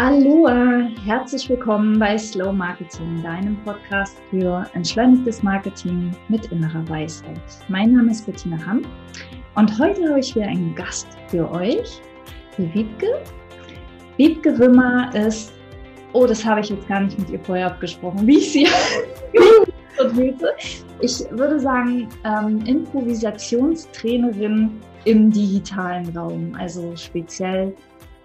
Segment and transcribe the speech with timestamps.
[0.00, 7.40] Aloha, herzlich willkommen bei Slow Marketing, deinem Podcast für entschleunigtes Marketing mit innerer Weisheit.
[7.66, 8.82] Mein Name ist Bettina Hamm
[9.56, 12.00] und heute habe ich wieder einen Gast für euch,
[12.56, 13.08] die Wiebke.
[14.18, 15.52] Wiebke Wimmer ist,
[16.12, 18.68] oh, das habe ich jetzt gar nicht mit ihr vorher abgesprochen, wie ich sie
[21.00, 27.74] Ich würde sagen, ähm, Improvisationstrainerin im digitalen Raum, also speziell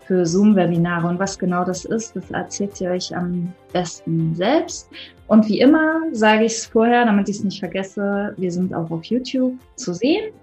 [0.05, 1.07] für Zoom-Webinare.
[1.07, 4.89] Und was genau das ist, das erzählt ihr euch am besten selbst.
[5.27, 8.89] Und wie immer sage ich es vorher, damit ich es nicht vergesse, wir sind auch
[8.91, 10.33] auf YouTube zu sehen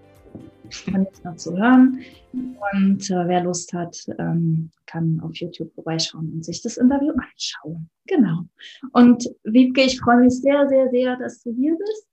[0.87, 2.01] und nicht nur zu hören.
[2.33, 7.89] Und äh, wer Lust hat, ähm, kann auf YouTube vorbeischauen und sich das Interview anschauen.
[8.07, 8.45] Genau.
[8.93, 12.07] Und Wiebke, ich freue mich sehr, sehr, sehr, dass du hier bist.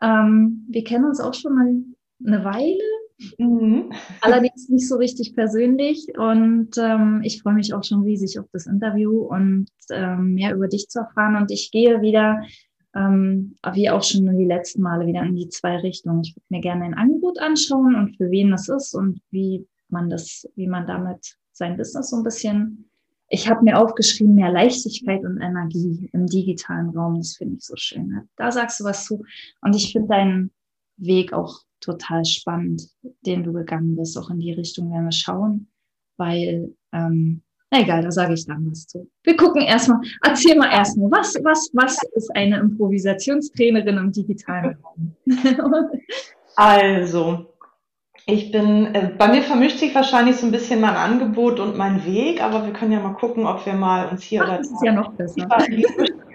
[0.00, 1.74] Ähm, wir kennen uns auch schon mal
[2.24, 2.82] eine Weile
[3.38, 3.92] Mhm.
[4.20, 6.06] Allerdings nicht so richtig persönlich.
[6.16, 10.68] Und ähm, ich freue mich auch schon riesig auf das Interview und ähm, mehr über
[10.68, 11.36] dich zu erfahren.
[11.36, 12.40] Und ich gehe wieder,
[12.94, 16.22] ähm, wie auch schon die letzten Male, wieder in die zwei Richtungen.
[16.22, 20.10] Ich würde mir gerne ein Angebot anschauen und für wen das ist und wie man
[20.10, 22.90] das, wie man damit sein Business so ein bisschen.
[23.30, 27.18] Ich habe mir aufgeschrieben, mehr Leichtigkeit und Energie im digitalen Raum.
[27.18, 28.26] Das finde ich so schön.
[28.36, 29.22] Da sagst du was zu.
[29.60, 30.50] Und ich finde deinen
[30.98, 32.82] Weg auch total spannend,
[33.24, 34.18] den du gegangen bist.
[34.18, 35.68] Auch in die Richtung werden wir schauen,
[36.16, 39.08] weil, ähm, na egal, da sage ich dann was zu.
[39.22, 45.16] Wir gucken erstmal, erzähl mal erstmal, was, was, was ist eine Improvisationstrainerin im digitalen Raum?
[46.56, 47.46] also,
[48.26, 52.04] ich bin, äh, bei mir vermischt sich wahrscheinlich so ein bisschen mein Angebot und mein
[52.04, 54.70] Weg, aber wir können ja mal gucken, ob wir mal uns hier Ach, oder das
[54.70, 55.48] ist ja noch besser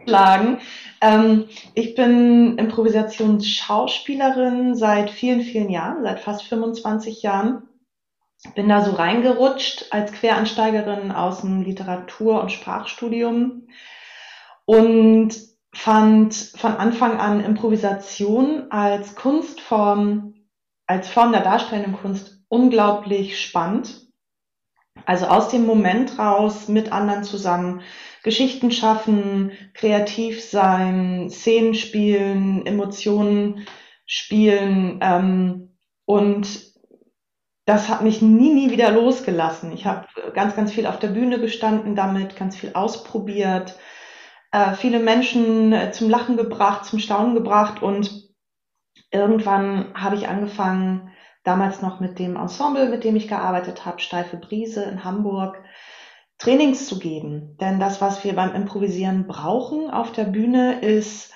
[0.05, 0.58] schlagen.
[1.03, 7.67] Ähm, ich bin Improvisationsschauspielerin seit vielen, vielen Jahren, seit fast 25 Jahren.
[8.55, 13.67] Bin da so reingerutscht als Quereinsteigerin aus dem Literatur- und Sprachstudium
[14.65, 15.36] und
[15.73, 20.36] fand von Anfang an Improvisation als Kunstform,
[20.87, 24.08] als Form der darstellenden Kunst unglaublich spannend.
[25.05, 27.81] Also aus dem Moment raus mit anderen zusammen
[28.23, 33.67] Geschichten schaffen, kreativ sein, Szenen spielen, Emotionen
[34.06, 35.00] spielen.
[35.02, 36.73] Ähm, und
[37.66, 39.72] das hat mich nie, nie wieder losgelassen.
[39.73, 43.78] Ich habe ganz, ganz viel auf der Bühne gestanden damit, ganz viel ausprobiert,
[44.52, 48.30] äh, viele Menschen äh, zum Lachen gebracht, zum Staunen gebracht und
[49.11, 51.10] irgendwann habe ich angefangen,
[51.44, 55.61] damals noch mit dem Ensemble, mit dem ich gearbeitet habe, Steife Brise in Hamburg,
[56.43, 57.58] Trainings zu geben.
[57.61, 61.31] Denn das, was wir beim Improvisieren brauchen auf der Bühne, ist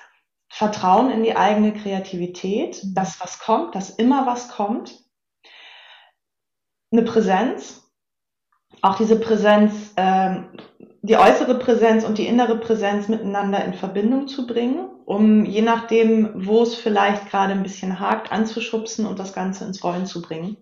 [0.50, 4.98] Vertrauen in die eigene Kreativität, dass was kommt, dass immer was kommt.
[6.92, 7.90] Eine Präsenz,
[8.82, 10.50] auch diese Präsenz, ähm,
[11.00, 16.46] die äußere Präsenz und die innere Präsenz miteinander in Verbindung zu bringen, um je nachdem,
[16.46, 20.58] wo es vielleicht gerade ein bisschen hakt, anzuschubsen und das Ganze ins Rollen zu bringen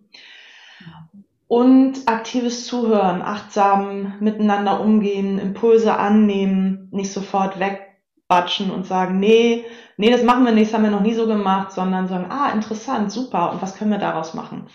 [1.49, 9.65] und aktives Zuhören, achtsam miteinander umgehen, Impulse annehmen, nicht sofort wegbatschen und sagen, nee,
[9.97, 12.51] nee, das machen wir nicht, das haben wir noch nie so gemacht, sondern sagen, ah,
[12.51, 14.67] interessant, super, und was können wir daraus machen?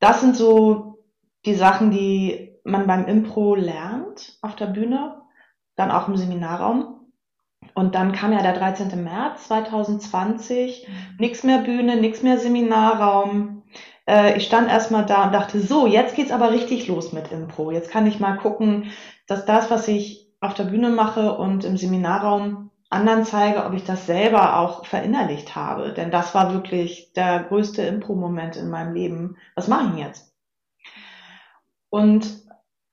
[0.00, 1.04] Das sind so
[1.46, 5.22] die Sachen, die man beim Impro lernt auf der Bühne,
[5.76, 6.94] dann auch im Seminarraum.
[7.74, 9.02] Und dann kam ja der 13.
[9.02, 10.92] März 2020, mhm.
[11.18, 13.62] nichts mehr Bühne, nichts mehr Seminarraum,
[14.36, 17.70] ich stand erstmal da und dachte, so, jetzt geht's aber richtig los mit Impro.
[17.70, 18.90] Jetzt kann ich mal gucken,
[19.26, 23.84] dass das, was ich auf der Bühne mache und im Seminarraum anderen zeige, ob ich
[23.84, 25.92] das selber auch verinnerlicht habe.
[25.92, 29.36] Denn das war wirklich der größte Impro-Moment in meinem Leben.
[29.54, 30.32] Was mache ich jetzt?
[31.90, 32.26] Und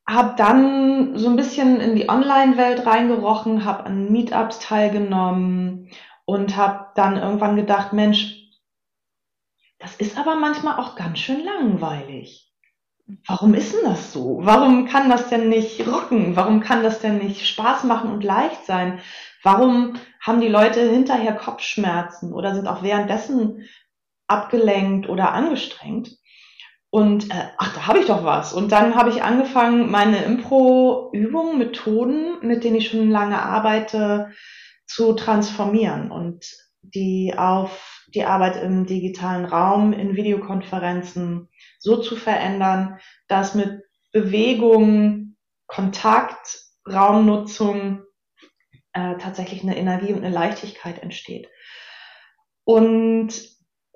[0.08, 5.90] habe dann so ein bisschen in die Online-Welt reingerochen, habe an Meetups teilgenommen
[6.26, 8.45] und habe dann irgendwann gedacht, Mensch,
[9.86, 12.52] das ist aber manchmal auch ganz schön langweilig.
[13.28, 14.40] Warum ist denn das so?
[14.42, 16.36] Warum kann das denn nicht rocken?
[16.36, 19.00] Warum kann das denn nicht Spaß machen und leicht sein?
[19.44, 23.70] Warum haben die Leute hinterher Kopfschmerzen oder sind auch währenddessen
[24.26, 26.18] abgelenkt oder angestrengt?
[26.90, 28.54] Und äh, ach, da habe ich doch was.
[28.54, 34.32] Und dann habe ich angefangen, meine Impro-Übungen, Methoden, mit denen ich schon lange arbeite,
[34.88, 41.50] zu transformieren und die auf die Arbeit im digitalen Raum, in Videokonferenzen
[41.80, 45.36] so zu verändern, dass mit Bewegung,
[45.68, 48.04] Kontakt, Raumnutzung
[48.94, 51.50] äh, tatsächlich eine Energie und eine Leichtigkeit entsteht.
[52.64, 53.34] Und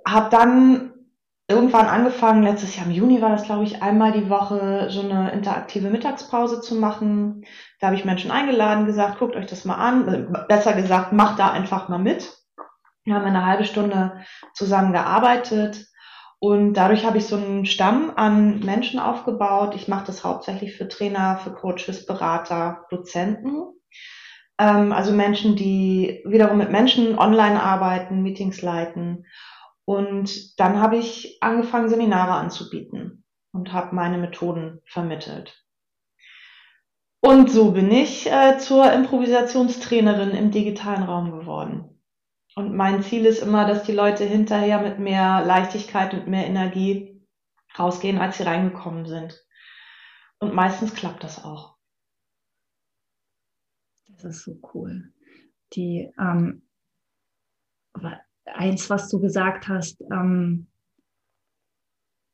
[0.06, 0.94] habe dann
[1.48, 5.32] irgendwann angefangen, letztes Jahr im Juni war das, glaube ich, einmal die Woche so eine
[5.32, 7.46] interaktive Mittagspause zu machen.
[7.80, 10.08] Da habe ich Menschen eingeladen, gesagt, guckt euch das mal an.
[10.08, 12.39] Äh, besser gesagt, macht da einfach mal mit.
[13.06, 14.24] Wir haben eine halbe Stunde
[14.54, 15.88] zusammen gearbeitet
[16.40, 19.76] und dadurch habe ich so einen Stamm an Menschen aufgebaut.
[19.76, 23.64] Ich mache das hauptsächlich für Trainer, für Coaches, Berater, Dozenten.
[24.60, 29.26] Ähm, also Menschen, die wiederum mit Menschen online arbeiten, Meetings leiten
[29.90, 35.66] und dann habe ich angefangen, Seminare anzubieten und habe meine Methoden vermittelt.
[37.22, 41.99] Und so bin ich äh, zur Improvisationstrainerin im digitalen Raum geworden.
[42.60, 47.26] Und mein Ziel ist immer, dass die Leute hinterher mit mehr Leichtigkeit und mehr Energie
[47.80, 49.48] rausgehen, als sie reingekommen sind.
[50.40, 51.78] Und meistens klappt das auch.
[54.10, 55.14] Das ist so cool.
[55.72, 56.68] Die, ähm,
[58.44, 60.68] eins, was du gesagt hast, ähm,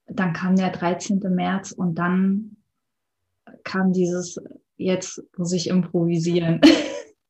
[0.08, 1.20] dann kam der 13.
[1.20, 2.58] März und dann
[3.64, 4.42] kam dieses,
[4.78, 6.62] jetzt muss ich improvisieren.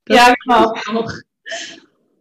[0.07, 0.71] ja, genau.
[0.93, 1.11] Auch.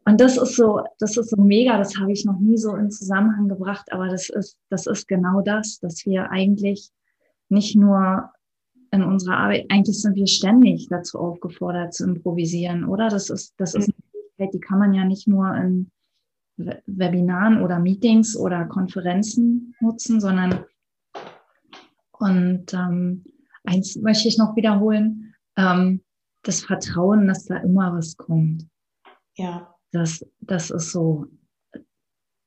[0.07, 2.91] Und das ist so, das ist so mega, das habe ich noch nie so in
[2.91, 6.91] Zusammenhang gebracht, aber das ist, das ist genau das, dass wir eigentlich
[7.49, 8.31] nicht nur
[8.91, 13.09] in unserer Arbeit, eigentlich sind wir ständig dazu aufgefordert zu improvisieren, oder?
[13.09, 15.91] Das ist, das ist eine Fähigkeit, die kann man ja nicht nur in
[16.57, 20.65] Webinaren oder Meetings oder Konferenzen nutzen, sondern
[22.13, 23.25] und ähm,
[23.65, 26.03] eins möchte ich noch wiederholen, ähm,
[26.43, 28.69] das Vertrauen, dass da immer was kommt.
[29.35, 29.74] Ja.
[29.95, 31.27] Das, das ist so,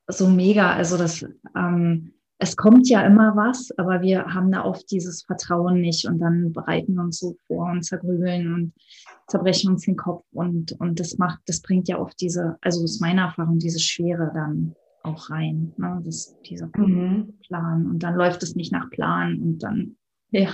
[0.08, 0.74] so mega.
[0.74, 5.80] Also das, ähm, es kommt ja immer was, aber wir haben da oft dieses Vertrauen
[5.80, 8.74] nicht und dann bereiten wir uns so vor und zergrübeln und
[9.28, 13.00] zerbrechen uns den Kopf und, und das macht, das bringt ja oft diese, also aus
[13.00, 16.02] meiner Erfahrung, diese Schwere dann auch rein, ne?
[16.04, 17.40] das, dieser mhm.
[17.48, 19.96] Plan und dann läuft es nicht nach Plan und dann,
[20.32, 20.50] ja.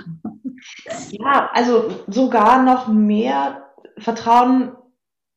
[1.10, 3.64] Ja, also sogar noch mehr
[3.98, 4.72] Vertrauen,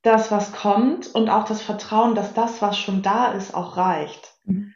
[0.07, 4.35] dass was kommt und auch das Vertrauen, dass das, was schon da ist, auch reicht.
[4.45, 4.73] Mhm.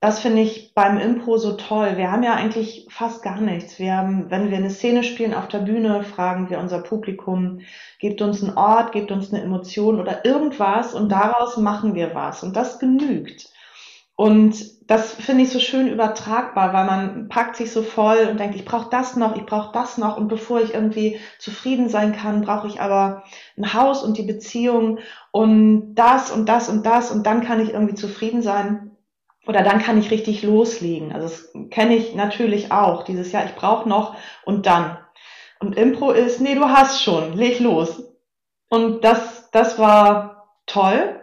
[0.00, 1.96] Das finde ich beim Impro so toll.
[1.96, 3.78] Wir haben ja eigentlich fast gar nichts.
[3.78, 7.60] Wir haben, wenn wir eine Szene spielen auf der Bühne, fragen wir unser Publikum,
[7.98, 12.42] gebt uns einen Ort, gebt uns eine Emotion oder irgendwas und daraus machen wir was.
[12.42, 13.48] Und das genügt.
[14.16, 18.56] Und das finde ich so schön übertragbar, weil man packt sich so voll und denkt,
[18.56, 20.16] ich brauche das noch, ich brauche das noch.
[20.16, 23.24] Und bevor ich irgendwie zufrieden sein kann, brauche ich aber
[23.58, 25.00] ein Haus und die Beziehung
[25.32, 28.96] und das und das und das und dann kann ich irgendwie zufrieden sein
[29.46, 31.12] oder dann kann ich richtig loslegen.
[31.12, 33.04] Also das kenne ich natürlich auch.
[33.04, 34.96] Dieses Jahr, ich brauche noch und dann.
[35.60, 38.02] Und Impro ist, nee, du hast schon, leg los.
[38.70, 41.20] Und das, das war toll.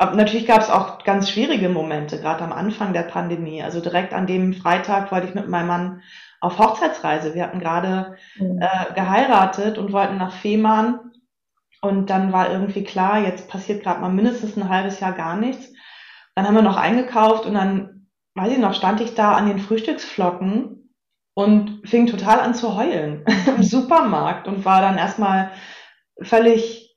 [0.00, 3.62] Aber natürlich gab es auch ganz schwierige Momente, gerade am Anfang der Pandemie.
[3.62, 6.02] Also direkt an dem Freitag wollte ich mit meinem Mann
[6.40, 7.34] auf Hochzeitsreise.
[7.34, 8.62] Wir hatten gerade mhm.
[8.62, 11.12] äh, geheiratet und wollten nach Fehmarn.
[11.82, 15.70] Und dann war irgendwie klar, jetzt passiert gerade mal mindestens ein halbes Jahr gar nichts.
[16.34, 18.06] Dann haben wir noch eingekauft und dann,
[18.36, 20.94] weiß ich noch, stand ich da an den Frühstücksflocken
[21.34, 25.50] und fing total an zu heulen im Supermarkt und war dann erstmal
[26.22, 26.96] völlig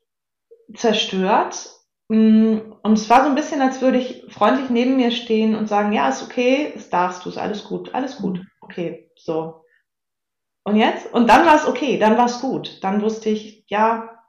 [0.74, 1.68] zerstört.
[2.14, 5.68] Mm, und es war so ein bisschen, als würde ich freundlich neben mir stehen und
[5.68, 9.64] sagen, ja, ist okay, es darfst du, ist alles gut, alles gut, okay, so.
[10.64, 11.12] Und jetzt?
[11.12, 12.82] Und dann war es okay, dann war es gut.
[12.82, 14.22] Dann wusste ich, ja,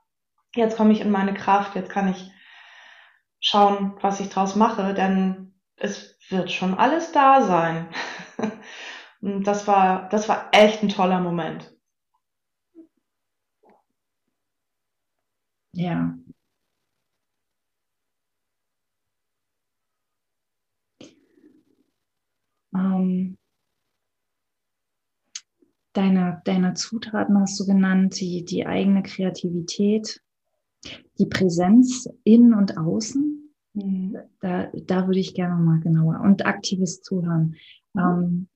[0.56, 2.32] jetzt komme ich in meine Kraft, jetzt kann ich
[3.40, 7.88] schauen, was ich draus mache, denn es wird schon alles da sein.
[9.22, 11.72] Und das war, das war echt ein toller Moment.
[15.74, 16.18] Ja.
[22.76, 23.38] Ähm,
[25.94, 30.22] deine, deine Zutaten hast du genannt, die, die eigene Kreativität,
[31.18, 34.18] die Präsenz innen und außen, mhm.
[34.42, 37.56] da, da würde ich gerne mal genauer und aktives Zuhören.
[37.94, 38.02] Mhm.
[38.02, 38.48] Ähm,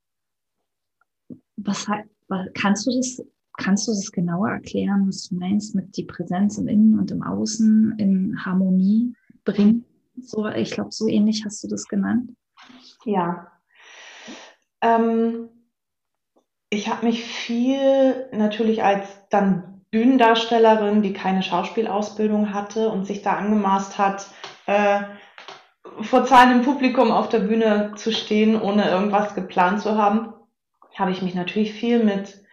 [1.55, 1.87] was,
[2.27, 3.21] was kannst du das
[3.59, 7.21] Kannst du das genauer erklären, was du meinst mit die Präsenz im Innen und im
[7.21, 9.83] Außen in Harmonie bringen?
[10.21, 12.31] So, ich glaube, so ähnlich hast du das genannt.
[13.03, 13.51] Ja.
[14.81, 15.49] Ähm,
[16.69, 23.33] ich habe mich viel natürlich als dann Bühnendarstellerin, die keine Schauspielausbildung hatte und sich da
[23.33, 24.27] angemaßt hat,
[24.67, 25.01] äh,
[26.01, 30.33] vor zahlendem Publikum auf der Bühne zu stehen, ohne irgendwas geplant zu haben,
[30.95, 32.43] habe ich mich natürlich viel mit,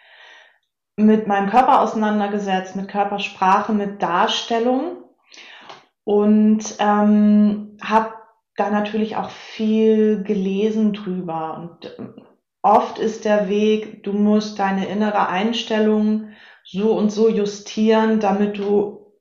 [0.96, 5.04] mit meinem Körper auseinandergesetzt, mit Körpersprache, mit Darstellung.
[6.04, 8.14] Und ähm, habe
[8.56, 12.14] da natürlich auch viel gelesen drüber und ähm,
[12.62, 16.30] oft ist der Weg, du musst deine innere Einstellung
[16.64, 19.12] so und so justieren, damit du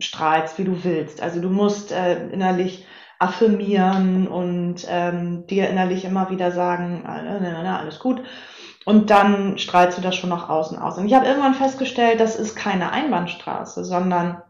[0.00, 1.20] strahlst, wie du willst.
[1.20, 2.86] Also du musst äh, innerlich
[3.18, 8.22] affirmieren und ähm, dir innerlich immer wieder sagen, alles gut.
[8.84, 10.98] Und dann strahlst du das schon nach außen aus.
[10.98, 14.42] Und ich habe irgendwann festgestellt, das ist keine Einbahnstraße, sondern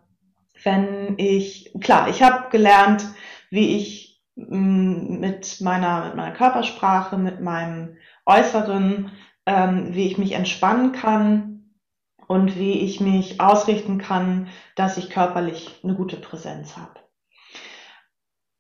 [0.62, 3.04] wenn ich, klar, ich habe gelernt,
[3.53, 9.13] wie ich mm, mit meiner, mit meiner Körpersprache, mit meinem Äußeren,
[9.47, 11.75] ähm, wie ich mich entspannen kann
[12.27, 16.95] und wie ich mich ausrichten kann, dass ich körperlich eine gute Präsenz habe.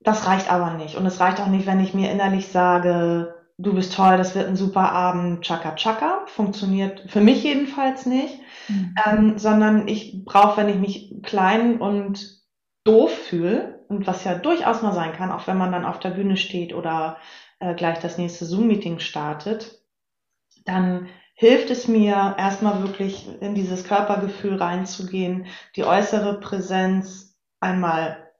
[0.00, 0.96] Das reicht aber nicht.
[0.96, 4.48] Und es reicht auch nicht, wenn ich mir innerlich sage, du bist toll, das wird
[4.48, 6.26] ein super Abend, chaka chaka.
[6.26, 8.40] Funktioniert für mich jedenfalls nicht.
[8.68, 8.94] Mhm.
[9.06, 12.42] Ähm, sondern ich brauche, wenn ich mich klein und
[12.84, 16.10] doof fühle, und was ja durchaus mal sein kann, auch wenn man dann auf der
[16.10, 17.18] Bühne steht oder
[17.60, 19.80] äh, gleich das nächste Zoom-Meeting startet,
[20.64, 25.46] dann hilft es mir erstmal wirklich in dieses Körpergefühl reinzugehen,
[25.76, 28.30] die äußere Präsenz einmal,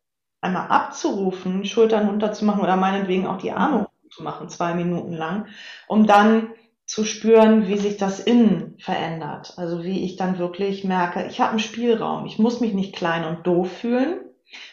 [0.40, 5.46] einmal abzurufen, Schultern runterzumachen oder meinetwegen auch die Arme zu machen, zwei Minuten lang,
[5.88, 6.50] um dann
[6.84, 9.54] zu spüren, wie sich das Innen verändert.
[9.56, 12.26] Also wie ich dann wirklich merke, ich habe einen Spielraum.
[12.26, 14.20] Ich muss mich nicht klein und doof fühlen.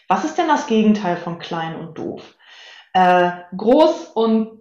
[0.07, 2.35] Was ist denn das Gegenteil von klein und doof?
[2.93, 4.59] äh, groß und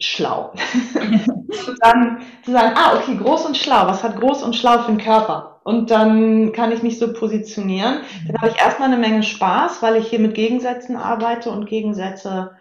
[0.00, 0.52] schlau.
[1.80, 4.98] dann zu sagen, ah, okay, groß und schlau, was hat groß und schlau für einen
[4.98, 5.60] Körper?
[5.64, 8.00] Und dann kann ich mich so positionieren.
[8.26, 12.52] Dann habe ich erstmal eine Menge Spaß, weil ich hier mit Gegensätzen arbeite und Gegensätze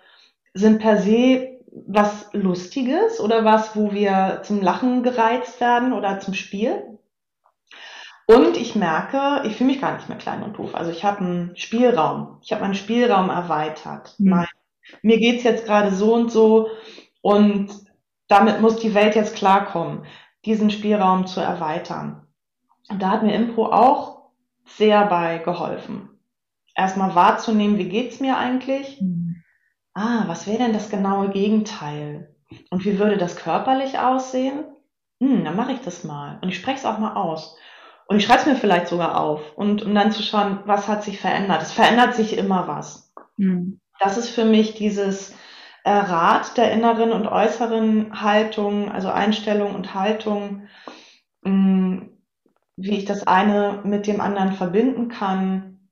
[0.53, 6.33] sind per se was Lustiges oder was, wo wir zum Lachen gereizt werden oder zum
[6.33, 6.98] Spiel.
[8.29, 10.75] Und ich merke, ich fühle mich gar nicht mehr klein und doof.
[10.75, 12.37] Also ich habe einen Spielraum.
[12.43, 14.13] Ich habe meinen Spielraum erweitert.
[14.19, 14.29] Mhm.
[14.29, 14.47] Mein
[15.01, 16.69] mir geht's jetzt gerade so und so
[17.21, 17.71] und
[18.27, 20.05] damit muss die Welt jetzt klarkommen,
[20.45, 22.27] diesen Spielraum zu erweitern.
[22.89, 24.29] Und da hat mir Impro auch
[24.65, 26.09] sehr bei geholfen.
[26.75, 29.01] Erstmal wahrzunehmen, wie geht's mir eigentlich?
[29.01, 29.43] Mhm.
[29.95, 32.35] Ah, was wäre denn das genaue Gegenteil?
[32.69, 34.65] Und wie würde das körperlich aussehen?
[35.19, 36.37] Hm, dann mache ich das mal.
[36.43, 37.55] Und ich spreche es auch mal aus.
[38.09, 39.53] Und ich schreibe es mir vielleicht sogar auf.
[39.55, 41.61] Und um dann zu schauen, was hat sich verändert.
[41.61, 43.13] Es verändert sich immer was.
[43.37, 45.35] Mhm das ist für mich dieses
[45.83, 50.67] äh, Rad der inneren und äußeren Haltung, also Einstellung und Haltung,
[51.43, 52.09] mh, mm,
[52.77, 55.89] wie ich das eine mit dem anderen verbinden kann,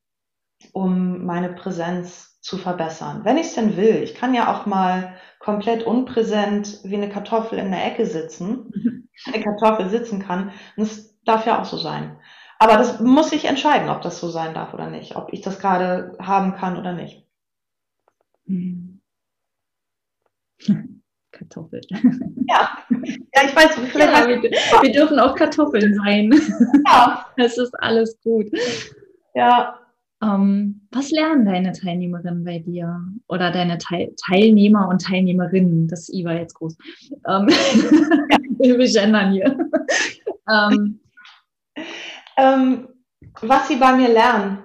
[0.72, 3.20] um meine Präsenz zu verbessern.
[3.24, 4.02] Wenn ich es denn will.
[4.02, 8.72] Ich kann ja auch mal komplett unpräsent wie eine Kartoffel in der Ecke sitzen,
[9.26, 10.48] eine Kartoffel sitzen kann.
[10.76, 12.16] Und das darf ja auch so sein.
[12.58, 15.60] Aber das muss ich entscheiden, ob das so sein darf oder nicht, ob ich das
[15.60, 17.24] gerade haben kann oder nicht.
[18.46, 19.00] Hm.
[21.30, 21.82] Kartoffeln.
[22.48, 22.78] Ja.
[23.34, 26.32] ja, ich weiß, vielleicht ja, wir, wir, dürfen auch Kartoffeln sein.
[26.86, 27.26] Ja.
[27.36, 28.46] Es ist alles gut.
[29.34, 29.78] Ja.
[30.20, 33.00] Ähm, was lernen deine Teilnehmerinnen bei dir?
[33.28, 35.86] Oder deine Teil Teilnehmer und Teilnehmerinnen?
[35.86, 36.76] Das I war jetzt groß.
[37.28, 37.48] Ähm,
[38.58, 38.78] ja.
[38.78, 39.56] wir gendern hier.
[40.50, 40.98] Ähm,
[42.38, 42.88] ähm,
[43.42, 44.64] was sie bei mir lernen.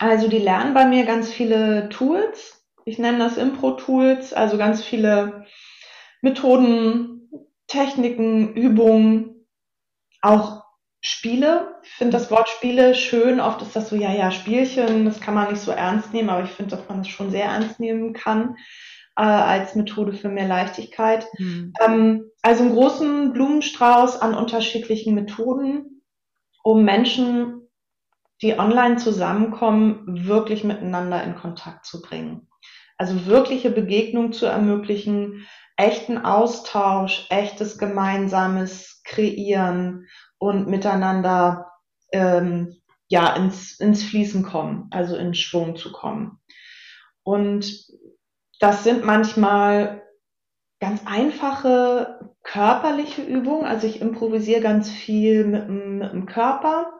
[0.00, 5.44] Also die lernen bei mir ganz viele Tools, ich nenne das Impro-Tools, also ganz viele
[6.22, 7.30] Methoden,
[7.66, 9.46] Techniken, Übungen,
[10.22, 10.64] auch
[11.00, 11.76] Spiele.
[11.82, 13.40] Ich finde das Wort Spiele schön.
[13.40, 16.44] Oft ist das so, ja, ja, Spielchen, das kann man nicht so ernst nehmen, aber
[16.44, 18.56] ich finde, dass man das schon sehr ernst nehmen kann
[19.16, 21.26] äh, als Methode für mehr Leichtigkeit.
[21.38, 21.72] Mhm.
[21.84, 25.97] Ähm, also einen großen Blumenstrauß an unterschiedlichen Methoden,
[26.68, 27.66] um Menschen,
[28.42, 32.46] die online zusammenkommen, wirklich miteinander in Kontakt zu bringen.
[32.98, 35.46] Also wirkliche Begegnung zu ermöglichen,
[35.78, 41.70] echten Austausch, echtes gemeinsames Kreieren und miteinander
[42.12, 42.76] ähm,
[43.08, 46.38] ja ins, ins Fließen kommen, also in Schwung zu kommen.
[47.22, 47.86] Und
[48.60, 50.02] das sind manchmal
[50.80, 53.66] ganz einfache körperliche Übungen.
[53.66, 56.92] Also ich improvisiere ganz viel mit, mit dem Körper,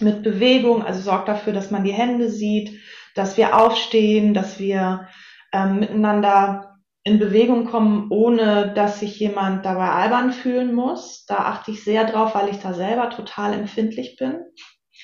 [0.00, 2.78] mit Bewegung, also sorgt dafür, dass man die Hände sieht,
[3.14, 5.08] dass wir aufstehen, dass wir
[5.52, 11.24] ähm, miteinander in Bewegung kommen, ohne dass sich jemand dabei albern fühlen muss.
[11.26, 14.40] Da achte ich sehr drauf, weil ich da selber total empfindlich bin.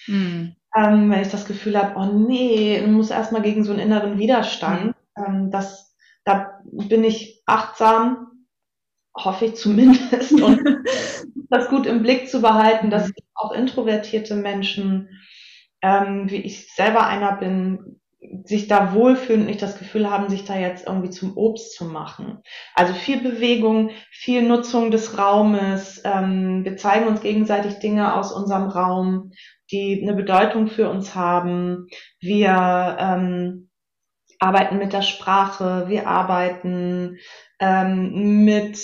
[0.07, 0.57] Mhm.
[0.77, 4.19] Ähm, wenn ich das Gefühl habe, oh nee, ich muss erstmal gegen so einen inneren
[4.19, 4.95] Widerstand.
[5.17, 5.25] Mhm.
[5.25, 8.32] Ähm, das, da bin ich achtsam,
[9.17, 10.61] hoffe ich zumindest, und
[11.51, 15.09] das gut im Blick zu behalten, dass auch introvertierte Menschen,
[15.83, 18.01] ähm, wie ich selber einer bin,
[18.45, 21.85] sich da wohlfühlen und nicht das Gefühl haben, sich da jetzt irgendwie zum Obst zu
[21.85, 22.39] machen.
[22.75, 26.01] Also viel Bewegung, viel Nutzung des Raumes.
[26.05, 29.33] Ähm, wir zeigen uns gegenseitig Dinge aus unserem Raum,
[29.73, 31.89] die eine Bedeutung für uns haben.
[32.21, 33.69] Wir ähm,
[34.43, 37.19] arbeiten mit der Sprache, wir arbeiten
[37.61, 38.79] ähm, mit,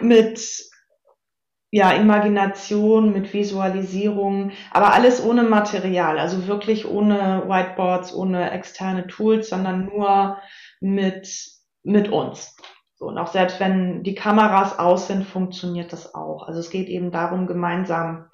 [0.00, 0.68] mit
[1.70, 9.48] ja, Imagination, mit Visualisierung, aber alles ohne Material, also wirklich ohne Whiteboards, ohne externe Tools,
[9.48, 10.38] sondern nur
[10.80, 11.28] mit,
[11.82, 12.56] mit uns.
[12.94, 16.48] So, und auch selbst wenn die Kameras aus sind, funktioniert das auch.
[16.48, 18.28] Also es geht eben darum, gemeinsam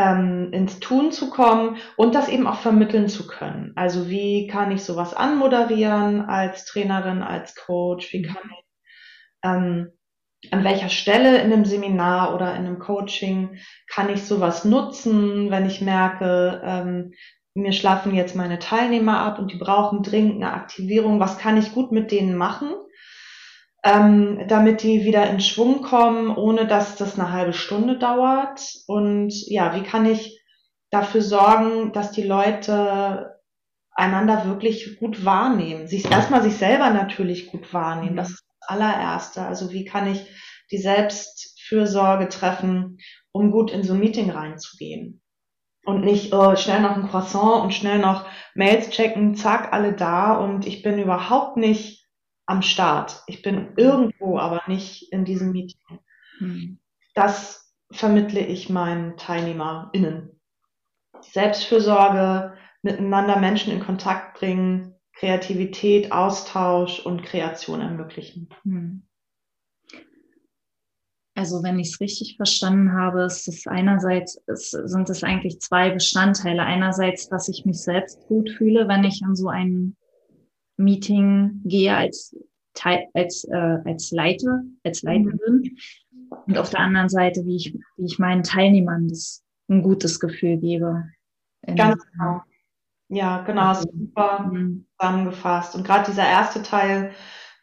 [0.00, 3.72] ähm, ins Tun zu kommen und das eben auch vermitteln zu können.
[3.76, 8.12] Also wie kann ich sowas anmoderieren als Trainerin, als Coach?
[8.12, 8.64] Wie kann ich
[9.44, 9.92] ähm,
[10.50, 15.66] an welcher Stelle in einem Seminar oder in einem Coaching kann ich sowas nutzen, wenn
[15.66, 17.12] ich merke, ähm,
[17.52, 21.20] mir schlafen jetzt meine Teilnehmer ab und die brauchen dringend eine Aktivierung.
[21.20, 22.72] Was kann ich gut mit denen machen,
[23.82, 28.60] ähm, damit die wieder in Schwung kommen, ohne dass das eine halbe Stunde dauert?
[28.86, 30.40] Und ja, wie kann ich
[30.90, 33.40] dafür sorgen, dass die Leute
[33.92, 35.88] einander wirklich gut wahrnehmen?
[35.88, 38.16] Sich erstmal sich selber natürlich gut wahrnehmen.
[38.16, 39.42] Das ist allererste.
[39.42, 40.26] Also wie kann ich
[40.70, 42.98] die Selbstfürsorge treffen,
[43.32, 45.22] um gut in so ein Meeting reinzugehen?
[45.86, 50.34] Und nicht oh, schnell noch ein Croissant und schnell noch Mails checken, zack, alle da
[50.34, 52.06] und ich bin überhaupt nicht
[52.50, 53.22] am Start.
[53.28, 56.00] Ich bin irgendwo, aber nicht in diesem Meeting.
[56.38, 56.78] Hm.
[57.14, 60.40] Das vermittle ich meinen TeilnehmerInnen.
[61.20, 68.48] Selbstfürsorge, miteinander Menschen in Kontakt bringen, Kreativität, Austausch und Kreation ermöglichen.
[68.64, 69.06] Hm.
[71.36, 75.90] Also wenn ich es richtig verstanden habe, ist es einerseits ist, sind es eigentlich zwei
[75.90, 76.62] Bestandteile.
[76.62, 79.96] Einerseits, dass ich mich selbst gut fühle, wenn ich an so ein
[80.80, 82.36] Meeting gehe als
[82.74, 85.76] Teil, als äh, als Leiter, als Leiterin.
[86.46, 90.58] Und auf der anderen Seite, wie ich wie ich meinen Teilnehmern das ein gutes Gefühl
[90.58, 91.04] gebe.
[91.66, 92.42] Ganz genau.
[93.08, 94.86] Ja, genau, super mhm.
[94.98, 95.74] zusammengefasst.
[95.74, 97.12] Und gerade dieser erste Teil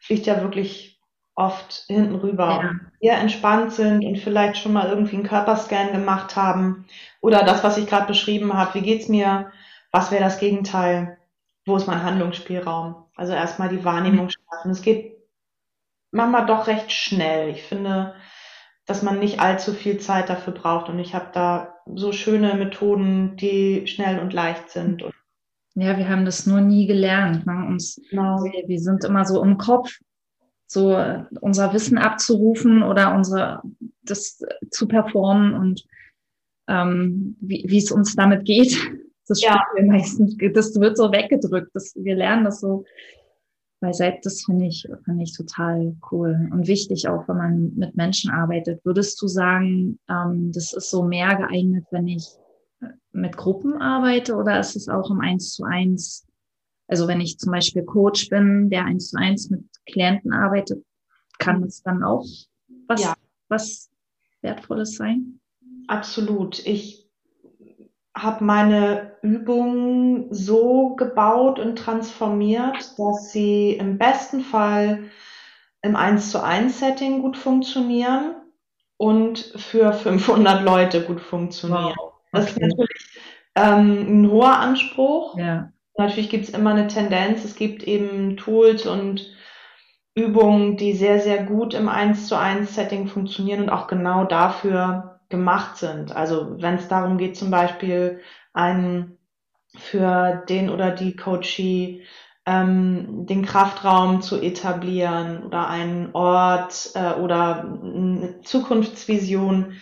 [0.00, 1.00] fliegt ja wirklich
[1.34, 2.48] oft hinten rüber.
[2.48, 2.74] Ja.
[3.00, 6.86] Wir entspannt sind und vielleicht schon mal irgendwie einen Körperscan gemacht haben.
[7.20, 9.50] Oder das, was ich gerade beschrieben habe, wie geht's mir?
[9.92, 11.16] Was wäre das Gegenteil?
[11.68, 13.04] Wo ist mein Handlungsspielraum?
[13.14, 14.70] Also erstmal die Wahrnehmung schaffen.
[14.70, 15.16] Es geht
[16.10, 17.50] manchmal doch recht schnell.
[17.50, 18.14] Ich finde,
[18.86, 20.88] dass man nicht allzu viel Zeit dafür braucht.
[20.88, 25.14] Und ich habe da so schöne Methoden, die schnell und leicht sind und
[25.80, 27.46] ja, wir haben das nur nie gelernt.
[27.46, 27.64] Ne?
[27.68, 28.42] Uns, genau.
[28.42, 30.00] wir, wir sind immer so im Kopf,
[30.66, 33.62] so äh, unser Wissen abzurufen oder unsere
[34.02, 35.84] das zu performen und
[36.66, 38.76] ähm, wie, wie es uns damit geht.
[39.28, 39.62] Das ja.
[39.74, 41.70] wir meistens, das wird so weggedrückt.
[41.74, 42.84] Das, wir lernen das so
[43.80, 47.96] weil selbst das finde ich, finde ich total cool und wichtig auch, wenn man mit
[47.96, 48.84] Menschen arbeitet.
[48.84, 52.26] Würdest du sagen, ähm, das ist so mehr geeignet, wenn ich
[53.12, 56.26] mit Gruppen arbeite oder ist es auch im Eins zu eins?
[56.88, 60.84] Also wenn ich zum Beispiel Coach bin, der eins zu eins mit Klienten arbeitet,
[61.38, 62.26] kann es dann auch
[62.88, 63.14] was, ja.
[63.48, 63.90] was
[64.40, 65.40] Wertvolles sein?
[65.86, 66.64] Absolut.
[66.66, 67.07] Ich
[68.22, 75.04] habe meine Übungen so gebaut und transformiert, dass sie im besten Fall
[75.82, 78.36] im 1 zu 1 Setting gut funktionieren
[78.96, 81.94] und für 500 Leute gut funktionieren.
[81.96, 82.12] Wow.
[82.32, 83.20] Das ist natürlich
[83.54, 85.38] ähm, ein hoher Anspruch.
[85.38, 85.72] Ja.
[85.96, 87.44] Natürlich gibt es immer eine Tendenz.
[87.44, 89.34] Es gibt eben Tools und
[90.14, 95.17] Übungen, die sehr, sehr gut im 1 zu 1 Setting funktionieren und auch genau dafür
[95.28, 96.14] gemacht sind.
[96.14, 98.20] Also wenn es darum geht, zum Beispiel
[98.52, 99.18] einen
[99.76, 102.02] für den oder die Coachee
[102.46, 109.74] ähm, den Kraftraum zu etablieren oder einen Ort äh, oder eine Zukunftsvision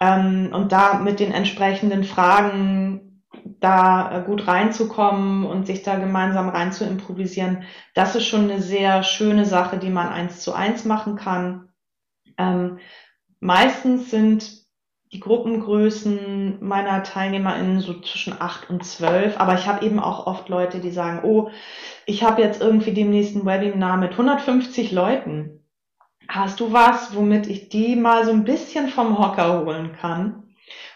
[0.00, 3.22] ähm, und da mit den entsprechenden Fragen
[3.60, 7.62] da äh, gut reinzukommen und sich da gemeinsam rein zu improvisieren,
[7.94, 11.68] das ist schon eine sehr schöne Sache, die man eins zu eins machen kann.
[12.36, 12.78] Ähm,
[13.40, 14.66] meistens sind
[15.12, 20.48] die Gruppengrößen meiner TeilnehmerInnen so zwischen acht und zwölf, aber ich habe eben auch oft
[20.48, 21.50] Leute, die sagen, oh,
[22.06, 25.64] ich habe jetzt irgendwie demnächst ein Webinar mit 150 Leuten.
[26.28, 30.42] Hast du was, womit ich die mal so ein bisschen vom Hocker holen kann?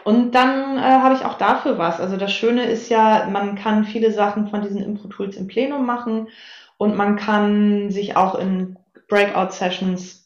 [0.02, 2.00] Und dann äh, habe ich auch dafür was.
[2.00, 6.28] Also das Schöne ist ja, man kann viele Sachen von diesen Impro-Tools im Plenum machen
[6.78, 8.76] und man kann sich auch in
[9.08, 10.19] Breakout-Sessions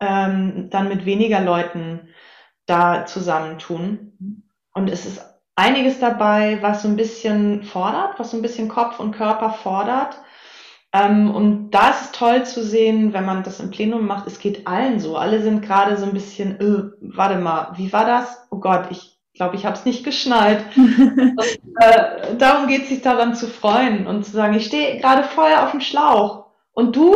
[0.00, 2.08] ähm, dann mit weniger Leuten
[2.66, 4.48] da zusammentun.
[4.74, 5.20] Und es ist
[5.54, 10.18] einiges dabei, was so ein bisschen fordert, was so ein bisschen Kopf und Körper fordert.
[10.92, 14.38] Ähm, und da ist es toll zu sehen, wenn man das im Plenum macht, es
[14.38, 15.16] geht allen so.
[15.16, 18.46] Alle sind gerade so ein bisschen, äh, warte mal, wie war das?
[18.50, 20.64] Oh Gott, ich glaube, ich habe es nicht geschnallt.
[20.76, 21.38] und,
[21.80, 25.52] äh, darum geht es sich daran zu freuen und zu sagen, ich stehe gerade voll
[25.54, 26.46] auf dem Schlauch.
[26.72, 27.14] Und du?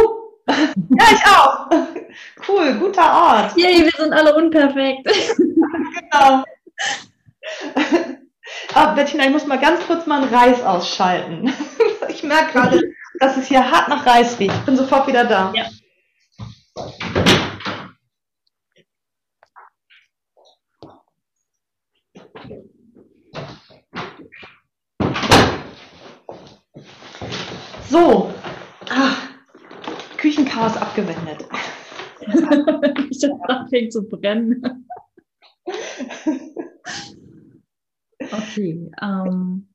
[0.50, 1.70] Ja, ich auch.
[2.48, 3.56] cool, guter Ort.
[3.56, 5.08] Yay, wir sind alle unperfekt.
[6.10, 6.44] genau.
[8.74, 11.52] Ah, Bettina, ich muss mal ganz kurz mal einen Reis ausschalten.
[12.08, 12.82] ich merke gerade,
[13.18, 14.54] dass es hier hart nach Reis riecht.
[14.54, 15.52] Ich bin sofort wieder da.
[15.54, 15.66] Ja.
[27.88, 28.32] So,
[28.88, 29.29] ah,
[30.20, 31.46] Küchenchaos abgewendet.
[33.10, 34.86] ich anfängt zu brennen.
[38.20, 39.68] Okay, ähm,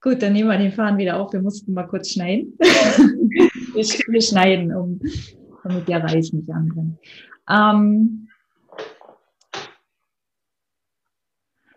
[0.00, 1.32] gut, dann nehmen wir den Faden wieder auf.
[1.32, 2.56] Wir mussten mal kurz schneiden.
[2.58, 4.98] wir, schneiden, um,
[5.62, 6.98] damit der Reis nicht anbrennt.
[7.48, 8.28] Ähm,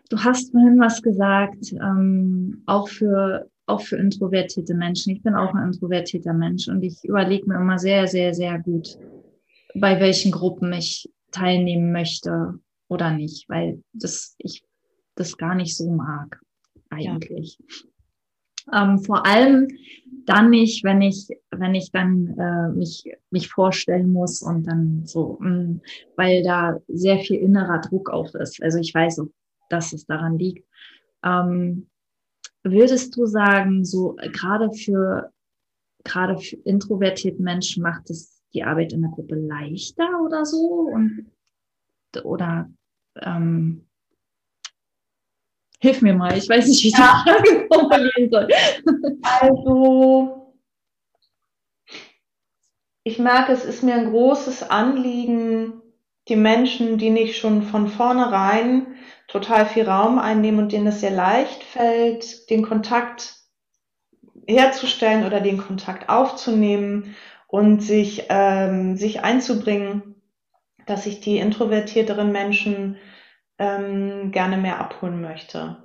[0.08, 5.14] du hast vorhin was gesagt, ähm, auch für auch für introvertierte Menschen.
[5.14, 8.98] Ich bin auch ein introvertierter Mensch und ich überlege mir immer sehr, sehr, sehr gut,
[9.74, 14.64] bei welchen Gruppen ich teilnehmen möchte oder nicht, weil das ich
[15.14, 16.40] das gar nicht so mag
[16.90, 17.58] eigentlich.
[18.72, 18.82] Ja.
[18.82, 19.68] Ähm, vor allem
[20.26, 25.38] dann nicht, wenn ich wenn ich dann äh, mich mich vorstellen muss und dann so,
[25.40, 25.80] mh, mm,
[26.16, 28.62] weil da sehr viel innerer Druck auch ist.
[28.62, 29.22] Also ich weiß,
[29.70, 30.66] dass es daran liegt.
[31.24, 31.89] Ähm,
[32.62, 35.32] würdest du sagen, so gerade für
[36.04, 41.26] gerade für introvertierte Menschen macht es die Arbeit in der Gruppe leichter oder so und
[42.24, 42.70] oder
[43.16, 43.86] ähm,
[45.82, 47.24] Hilf mir mal, ich weiß nicht, wie ich ja.
[47.26, 48.48] die Frage formulieren soll.
[49.22, 50.54] Also,
[53.02, 55.80] ich merke, es ist mir ein großes Anliegen,
[56.28, 58.88] die Menschen, die nicht schon von vornherein
[59.30, 63.36] total viel Raum einnehmen und denen es sehr leicht fällt, den Kontakt
[64.46, 67.14] herzustellen oder den Kontakt aufzunehmen
[67.46, 70.16] und sich, ähm, sich einzubringen,
[70.86, 72.96] dass sich die introvertierteren Menschen
[73.58, 75.76] ähm, gerne mehr abholen möchte,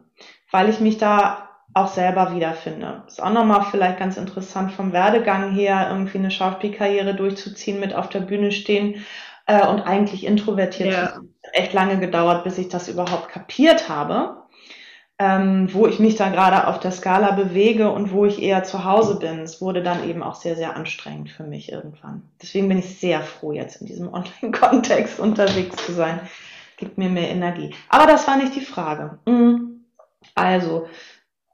[0.52, 3.04] weil ich mich da auch selber wiederfinde.
[3.06, 8.10] Ist auch nochmal vielleicht ganz interessant vom Werdegang her, irgendwie eine Schauspielkarriere durchzuziehen, mit auf
[8.10, 9.06] der Bühne stehen
[9.46, 10.94] äh, und eigentlich introvertiert.
[10.94, 11.22] Ja.
[11.54, 14.44] Echt lange gedauert, bis ich das überhaupt kapiert habe.
[15.18, 18.84] Ähm, wo ich mich da gerade auf der Skala bewege und wo ich eher zu
[18.84, 19.40] Hause bin.
[19.40, 22.24] Es wurde dann eben auch sehr, sehr anstrengend für mich irgendwann.
[22.42, 26.20] Deswegen bin ich sehr froh, jetzt in diesem Online-Kontext unterwegs zu sein
[26.78, 27.74] gibt mir mehr Energie.
[27.90, 29.20] Aber das war nicht die Frage.
[29.26, 29.86] Mhm.
[30.34, 30.88] Also,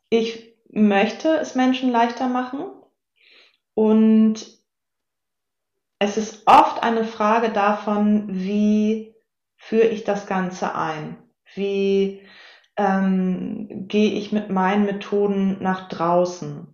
[0.09, 2.65] ich möchte es Menschen leichter machen
[3.73, 4.60] und
[6.01, 9.13] es ist oft eine Frage davon, wie
[9.55, 11.17] führe ich das Ganze ein?
[11.53, 12.23] Wie
[12.75, 16.73] ähm, gehe ich mit meinen Methoden nach draußen?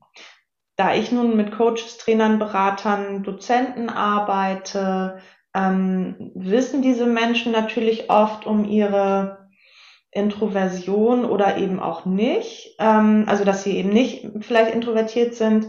[0.78, 5.20] Da ich nun mit Coaches, Trainern, Beratern, Dozenten arbeite,
[5.54, 9.50] ähm, wissen diese Menschen natürlich oft um ihre
[10.12, 15.68] Introversion oder eben auch nicht, ähm, also dass sie eben nicht vielleicht introvertiert sind,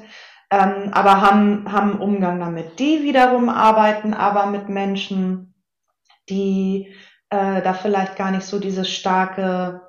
[0.51, 2.79] ähm, aber haben, haben Umgang damit.
[2.79, 5.55] Die wiederum arbeiten aber mit Menschen,
[6.29, 6.95] die
[7.31, 9.83] äh, da vielleicht gar nicht so diese starke,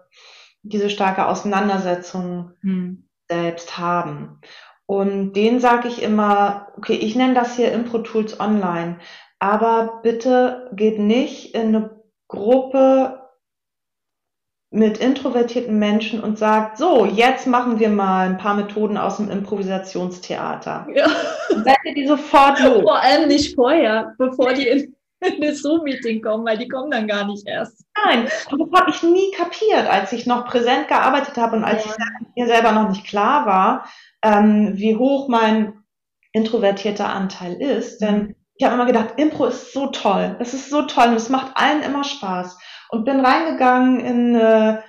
[0.61, 3.07] diese starke Auseinandersetzung hm.
[3.29, 4.41] selbst haben.
[4.85, 8.97] Und denen sage ich immer, okay, ich nenne das hier Impro Tools Online.
[9.37, 13.18] Aber bitte geht nicht in eine Gruppe
[14.71, 19.31] mit introvertierten Menschen und sagt, so, jetzt machen wir mal ein paar Methoden aus dem
[19.31, 20.87] Improvisationstheater.
[20.93, 21.07] Ja.
[21.49, 22.83] Seid ihr die sofort los.
[22.83, 27.07] Vor allem nicht vorher, bevor die in, in das Zoom-Meeting kommen, weil die kommen dann
[27.07, 27.83] gar nicht erst.
[28.05, 31.85] Nein, und das habe ich nie kapiert, als ich noch präsent gearbeitet habe und als
[31.85, 31.91] ja.
[31.91, 33.85] ich mir selber noch nicht klar war,
[34.23, 35.83] ähm, wie hoch mein
[36.31, 38.01] introvertierter Anteil ist.
[38.01, 40.35] Denn mhm ich habe immer gedacht, Impro ist so toll.
[40.39, 42.59] Es ist so toll und es macht allen immer Spaß.
[42.89, 44.81] Und bin reingegangen in, äh,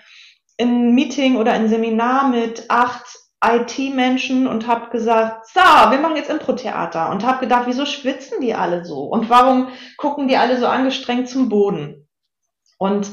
[0.56, 3.04] in ein Meeting oder ein Seminar mit acht
[3.42, 7.10] IT-Menschen und habe gesagt, so, wir machen jetzt Impro-Theater.
[7.10, 9.04] Und habe gedacht, wieso schwitzen die alle so?
[9.04, 12.08] Und warum gucken die alle so angestrengt zum Boden?
[12.78, 13.10] Und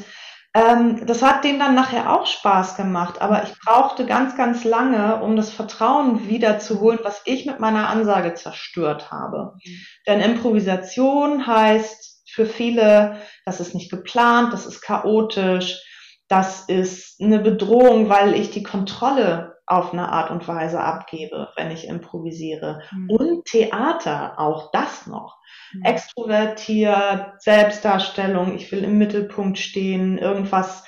[0.54, 5.22] ähm, das hat denen dann nachher auch Spaß gemacht, aber ich brauchte ganz, ganz lange,
[5.22, 9.54] um das Vertrauen wiederzuholen, was ich mit meiner Ansage zerstört habe.
[9.64, 9.86] Mhm.
[10.08, 15.84] Denn Improvisation heißt für viele, das ist nicht geplant, das ist chaotisch,
[16.28, 21.72] Das ist eine Bedrohung, weil ich die Kontrolle auf eine Art und Weise abgebe, wenn
[21.72, 22.82] ich improvisiere.
[22.92, 23.10] Mhm.
[23.10, 25.38] Und Theater, auch das noch.
[25.74, 25.84] Mhm.
[25.84, 30.84] Extrovertiert, Selbstdarstellung, ich will im Mittelpunkt stehen, irgendwas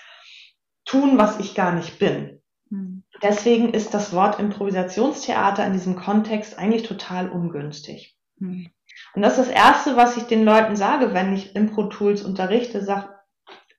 [0.86, 2.42] tun, was ich gar nicht bin.
[2.70, 3.04] Mhm.
[3.24, 8.18] Deswegen ist das Wort Improvisationstheater in diesem Kontext eigentlich total ungünstig.
[8.38, 8.72] Mhm.
[9.14, 13.20] Und das ist das Erste, was ich den Leuten sage, wenn ich Impro-Tools unterrichte, sag,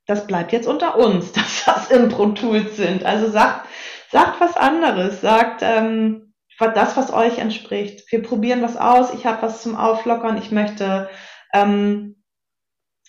[0.06, 3.04] das bleibt jetzt unter uns, dass das Impro-Tools sind.
[3.04, 3.66] Also sagt,
[4.10, 8.10] sagt was anderes, sagt ähm, das, was euch entspricht.
[8.12, 11.08] Wir probieren was aus, ich habe was zum Auflockern, ich möchte,
[11.54, 12.22] ähm,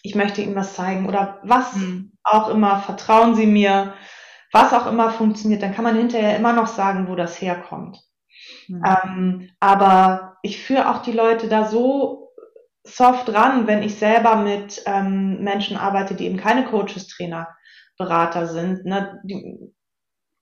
[0.04, 2.14] ich möchte Ihnen was zeigen oder was mhm.
[2.24, 3.94] auch immer, vertrauen Sie mir,
[4.54, 8.00] was auch immer funktioniert, dann kann man hinterher immer noch sagen, wo das herkommt.
[8.68, 8.84] Mhm.
[8.86, 12.32] Ähm, aber ich führe auch die Leute da so
[12.84, 17.48] soft ran, wenn ich selber mit ähm, Menschen arbeite, die eben keine Coaches, Trainer,
[17.98, 18.86] Berater sind.
[18.86, 19.22] Ne?
[19.24, 19.74] Die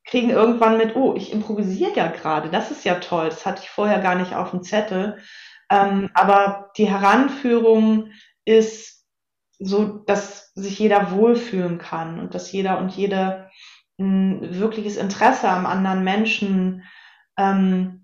[0.05, 3.69] kriegen irgendwann mit, oh, ich improvisiere ja gerade, das ist ja toll, das hatte ich
[3.69, 5.17] vorher gar nicht auf dem Zettel.
[5.69, 8.11] Ähm, aber die Heranführung
[8.45, 9.05] ist
[9.59, 13.49] so, dass sich jeder wohlfühlen kann und dass jeder und jede
[13.99, 16.83] ein wirkliches Interesse am anderen Menschen
[17.37, 17.98] ähm,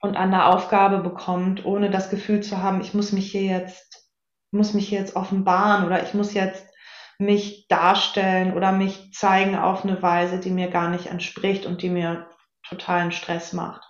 [0.00, 4.08] und an der Aufgabe bekommt, ohne das Gefühl zu haben, ich muss mich hier jetzt,
[4.50, 6.66] muss mich hier jetzt offenbaren oder ich muss jetzt
[7.18, 11.90] mich darstellen oder mich zeigen auf eine Weise, die mir gar nicht entspricht und die
[11.90, 12.28] mir
[12.62, 13.82] totalen Stress macht.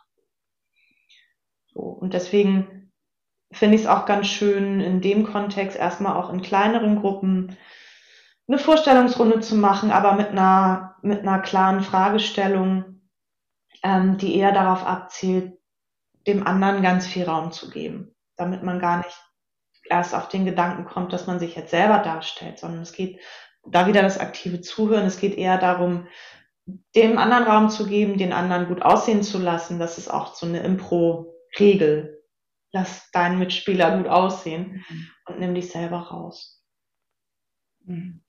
[1.66, 2.90] So, und deswegen
[3.53, 7.57] finde ich es auch ganz schön, in dem Kontext erstmal auch in kleineren Gruppen
[8.47, 13.03] eine Vorstellungsrunde zu machen, aber mit einer, mit einer klaren Fragestellung,
[13.83, 15.58] ähm, die eher darauf abzielt,
[16.29, 19.19] dem anderen ganz viel Raum zu geben, damit man gar nicht
[19.91, 23.19] erst auf den Gedanken kommt, dass man sich jetzt selber darstellt, sondern es geht
[23.67, 25.07] da wieder das aktive Zuhören.
[25.07, 26.07] Es geht eher darum,
[26.95, 29.79] dem anderen Raum zu geben, den anderen gut aussehen zu lassen.
[29.79, 32.23] Das ist auch so eine Impro-Regel.
[32.73, 35.07] Lass deinen Mitspieler gut aussehen mhm.
[35.27, 36.62] und nimm dich selber raus.
[37.85, 38.23] Mhm.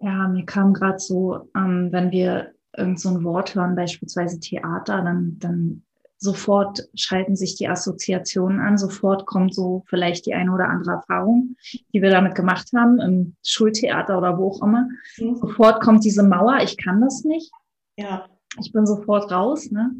[0.00, 5.02] Ja, mir kam gerade so, ähm, wenn wir irgend so ein Wort hören, beispielsweise Theater,
[5.02, 5.85] dann, dann
[6.18, 11.56] sofort schalten sich die Assoziationen an, sofort kommt so vielleicht die eine oder andere Erfahrung,
[11.92, 14.88] die wir damit gemacht haben, im Schultheater oder wo auch immer.
[15.18, 15.36] Mhm.
[15.36, 17.52] Sofort kommt diese Mauer, ich kann das nicht.
[17.96, 18.26] Ja.
[18.58, 19.70] Ich bin sofort raus.
[19.70, 19.94] Ne?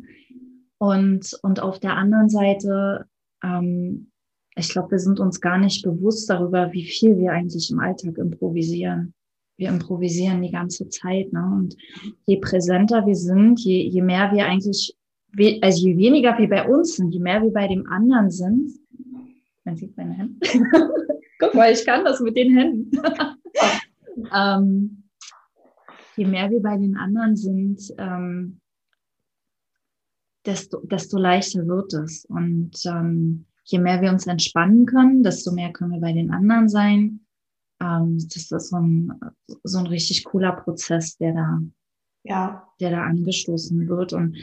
[0.78, 3.06] Und, und auf der anderen Seite,
[3.42, 4.10] ähm,
[4.56, 8.16] ich glaube, wir sind uns gar nicht bewusst darüber, wie viel wir eigentlich im Alltag
[8.16, 9.12] improvisieren.
[9.58, 11.32] Wir improvisieren die ganze Zeit.
[11.32, 11.44] Ne?
[11.44, 11.76] Und
[12.26, 14.96] je präsenter wir sind, je, je mehr wir eigentlich
[15.62, 18.72] also je weniger wir bei uns sind, je mehr wir bei dem anderen sind,
[19.64, 20.38] man sieht meine Hände.
[21.38, 22.90] Guck mal, ich kann das mit den Händen.
[24.34, 25.02] ähm,
[26.16, 28.60] je mehr wir bei den anderen sind, ähm,
[30.46, 32.24] desto, desto leichter wird es.
[32.26, 36.68] Und ähm, je mehr wir uns entspannen können, desto mehr können wir bei den anderen
[36.68, 37.26] sein.
[37.80, 39.12] Ähm, das ist so ein,
[39.64, 41.60] so ein richtig cooler Prozess, der da,
[42.22, 42.68] ja.
[42.80, 44.12] der da angestoßen wird.
[44.14, 44.36] Und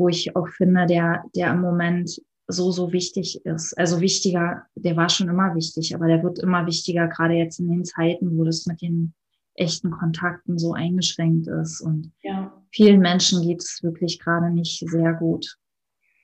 [0.00, 3.76] wo ich auch finde, der, der im Moment so, so wichtig ist.
[3.78, 7.68] Also wichtiger, der war schon immer wichtig, aber der wird immer wichtiger, gerade jetzt in
[7.68, 9.12] den Zeiten, wo das mit den
[9.54, 11.82] echten Kontakten so eingeschränkt ist.
[11.82, 12.50] Und ja.
[12.72, 15.58] vielen Menschen geht es wirklich gerade nicht sehr gut.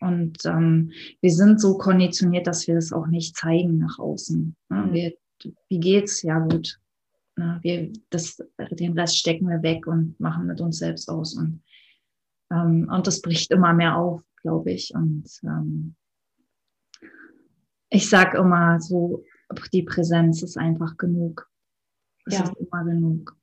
[0.00, 4.56] Und ähm, wir sind so konditioniert, dass wir das auch nicht zeigen nach außen.
[4.70, 4.76] Ne?
[4.76, 4.92] Mhm.
[4.92, 5.12] Wir,
[5.68, 6.22] wie geht's?
[6.22, 6.80] Ja, gut.
[7.36, 7.58] Ne?
[7.60, 11.34] Wir, das, den Rest stecken wir weg und machen mit uns selbst aus.
[11.36, 11.62] Und
[12.50, 14.92] ähm, und das bricht immer mehr auf, glaube ich.
[14.94, 15.96] Und ähm,
[17.90, 19.24] ich sage immer so,
[19.72, 21.48] die Präsenz ist einfach genug.
[22.26, 22.44] Es ja.
[22.44, 23.36] ist immer genug.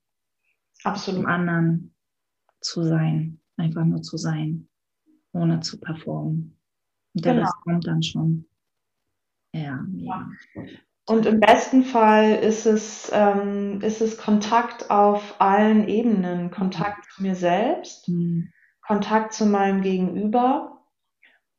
[0.83, 1.21] Absolut.
[1.21, 1.95] Um anderen
[2.59, 3.39] zu sein.
[3.55, 4.67] Einfach nur zu sein,
[5.31, 6.57] ohne zu performen.
[7.13, 7.45] Und der genau.
[7.45, 8.45] Rest kommt dann schon.
[9.53, 10.29] Ja, ja.
[11.05, 16.49] Und im besten Fall ist es, ähm, ist es Kontakt auf allen Ebenen.
[16.49, 18.51] Kontakt zu mir selbst, mhm.
[18.93, 20.83] Kontakt zu meinem Gegenüber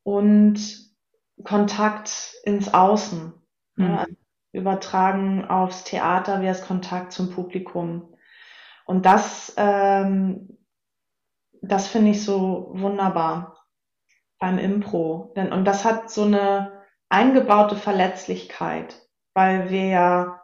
[0.05, 0.61] und
[1.43, 3.35] Kontakt ins Außen.
[3.75, 3.85] Mhm.
[3.85, 4.07] Ja,
[4.53, 8.15] übertragen aufs Theater wäre es Kontakt zum Publikum.
[8.87, 10.59] Und das, ähm,
[11.61, 13.67] das finde ich so wunderbar
[14.39, 15.33] beim Impro.
[15.35, 20.41] Denn, und das hat so eine eingebaute Verletzlichkeit, weil wir ja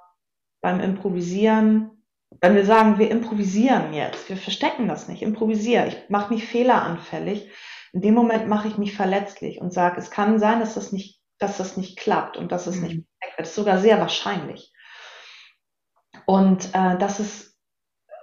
[0.61, 2.00] beim Improvisieren
[2.41, 7.51] wenn wir sagen, wir improvisieren jetzt, wir verstecken das nicht, improvisiere, ich mache mich fehleranfällig,
[7.93, 11.21] in dem Moment mache ich mich verletzlich und sage, es kann sein, dass das nicht,
[11.39, 12.83] dass das nicht klappt und dass es mhm.
[12.83, 13.41] nicht perfekt wird.
[13.41, 14.73] Das ist sogar sehr wahrscheinlich.
[16.27, 17.59] Und äh, das ist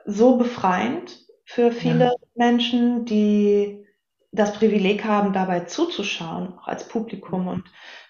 [0.05, 2.13] so befreiend für viele ja.
[2.35, 3.85] Menschen, die
[4.31, 7.47] das Privileg haben, dabei zuzuschauen, auch als Publikum.
[7.47, 7.65] Und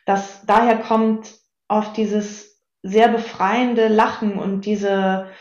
[0.05, 1.33] das daher kommt
[1.67, 5.31] auf dieses sehr befreiende Lachen und diese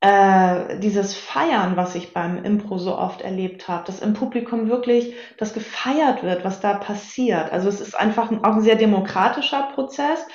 [0.00, 5.14] äh, dieses Feiern, was ich beim Impro so oft erlebt habe, dass im Publikum wirklich
[5.36, 7.52] das gefeiert wird, was da passiert.
[7.52, 10.26] Also es ist einfach ein, auch ein sehr demokratischer Prozess.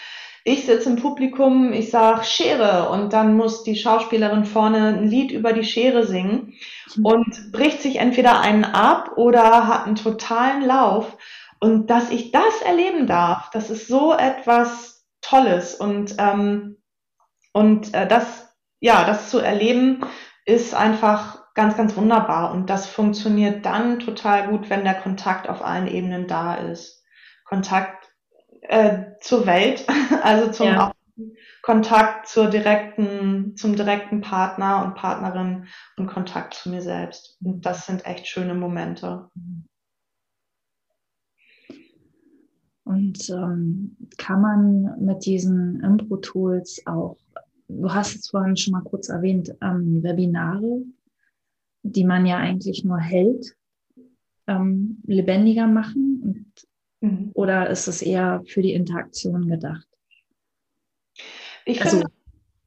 [0.43, 5.31] Ich sitze im Publikum, ich sage Schere und dann muss die Schauspielerin vorne ein Lied
[5.31, 6.53] über die Schere singen
[6.95, 7.05] mhm.
[7.05, 11.17] und bricht sich entweder einen ab oder hat einen totalen Lauf.
[11.59, 16.77] Und dass ich das erleben darf, das ist so etwas Tolles und ähm,
[17.53, 18.44] und äh, das
[18.85, 20.05] ja, das zu erleben,
[20.45, 22.51] ist einfach ganz, ganz wunderbar.
[22.51, 27.03] Und das funktioniert dann total gut, wenn der Kontakt auf allen Ebenen da ist.
[27.45, 28.13] Kontakt
[28.61, 29.87] äh, zur Welt,
[30.21, 30.91] also zum ja.
[31.63, 35.65] Kontakt zur direkten, zum direkten Partner und Partnerin
[35.97, 37.39] und Kontakt zu mir selbst.
[37.43, 39.31] Und das sind echt schöne Momente.
[42.83, 47.17] Und ähm, kann man mit diesen Impro-Tools auch
[47.67, 50.81] du hast es vorhin schon mal kurz erwähnt, ähm, Webinare,
[51.83, 53.55] die man ja eigentlich nur hält,
[54.47, 56.21] ähm, lebendiger machen?
[57.01, 57.31] Und, mhm.
[57.33, 59.87] Oder ist es eher für die Interaktion gedacht?
[61.65, 62.11] Ich also, finde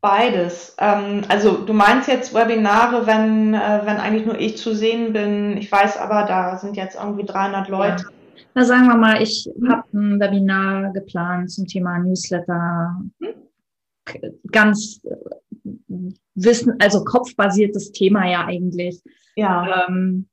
[0.00, 0.74] beides.
[0.78, 5.56] Ähm, also du meinst jetzt Webinare, wenn, äh, wenn eigentlich nur ich zu sehen bin.
[5.56, 8.04] Ich weiß aber, da sind jetzt irgendwie 300 Leute.
[8.04, 8.10] Ja.
[8.54, 13.00] Na, sagen wir mal, ich habe ein Webinar geplant zum Thema Newsletter.
[13.18, 13.47] Mhm
[14.50, 15.00] ganz
[16.34, 19.02] wissen, also kopfbasiertes Thema ja eigentlich.
[19.36, 19.86] Ja.
[19.88, 20.28] Ähm,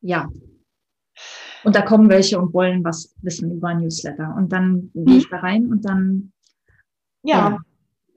[0.00, 0.28] ja.
[1.64, 4.34] Und da kommen welche und wollen was wissen über Newsletter.
[4.36, 5.04] Und dann mhm.
[5.06, 6.32] gehe ich da rein und dann.
[7.22, 7.58] Ja.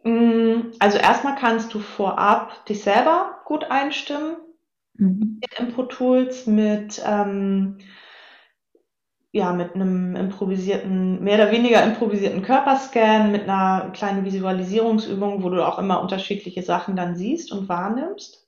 [0.03, 0.11] ja.
[0.11, 4.35] Mm, also erstmal kannst du vorab dich selber gut einstimmen
[4.95, 5.39] mhm.
[5.41, 7.77] mit Impro-Tools, mit ähm,
[9.37, 15.65] ja, mit einem improvisierten, mehr oder weniger improvisierten Körperscan, mit einer kleinen Visualisierungsübung, wo du
[15.65, 18.47] auch immer unterschiedliche Sachen dann siehst und wahrnimmst.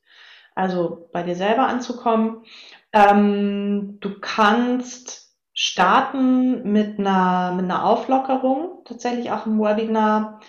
[0.56, 2.44] Also bei dir selber anzukommen.
[2.92, 10.40] Ähm, du kannst starten mit einer, mit einer Auflockerung, tatsächlich auch im Webinar,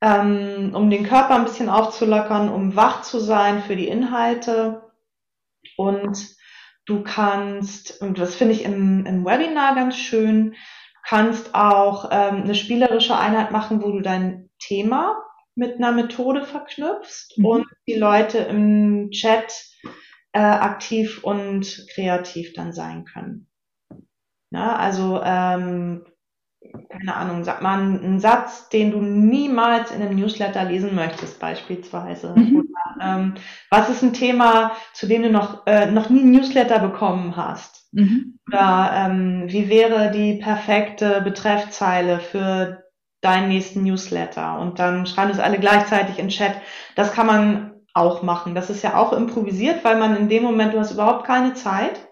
[0.00, 4.82] ähm, um den Körper ein bisschen aufzulockern, um wach zu sein für die Inhalte
[5.76, 6.36] und
[6.86, 10.54] Du kannst, und das finde ich im, im Webinar ganz schön,
[11.04, 15.22] kannst auch ähm, eine spielerische Einheit machen, wo du dein Thema
[15.54, 17.44] mit einer Methode verknüpfst mhm.
[17.44, 19.52] und die Leute im Chat
[20.32, 23.48] äh, aktiv und kreativ dann sein können.
[24.50, 26.04] Ja, also ähm,
[26.88, 32.34] keine Ahnung, sag mal einen Satz, den du niemals in einem Newsletter lesen möchtest, beispielsweise.
[32.36, 32.56] Mhm.
[32.56, 33.34] Oder, ähm,
[33.70, 37.88] was ist ein Thema, zu dem du noch, äh, noch nie ein Newsletter bekommen hast?
[37.92, 38.38] Mhm.
[38.48, 42.84] Oder ähm, wie wäre die perfekte Betreffzeile für
[43.20, 44.58] deinen nächsten Newsletter?
[44.58, 46.54] Und dann schreiben es alle gleichzeitig in Chat.
[46.94, 48.54] Das kann man auch machen.
[48.54, 52.05] Das ist ja auch improvisiert, weil man in dem Moment, du hast überhaupt keine Zeit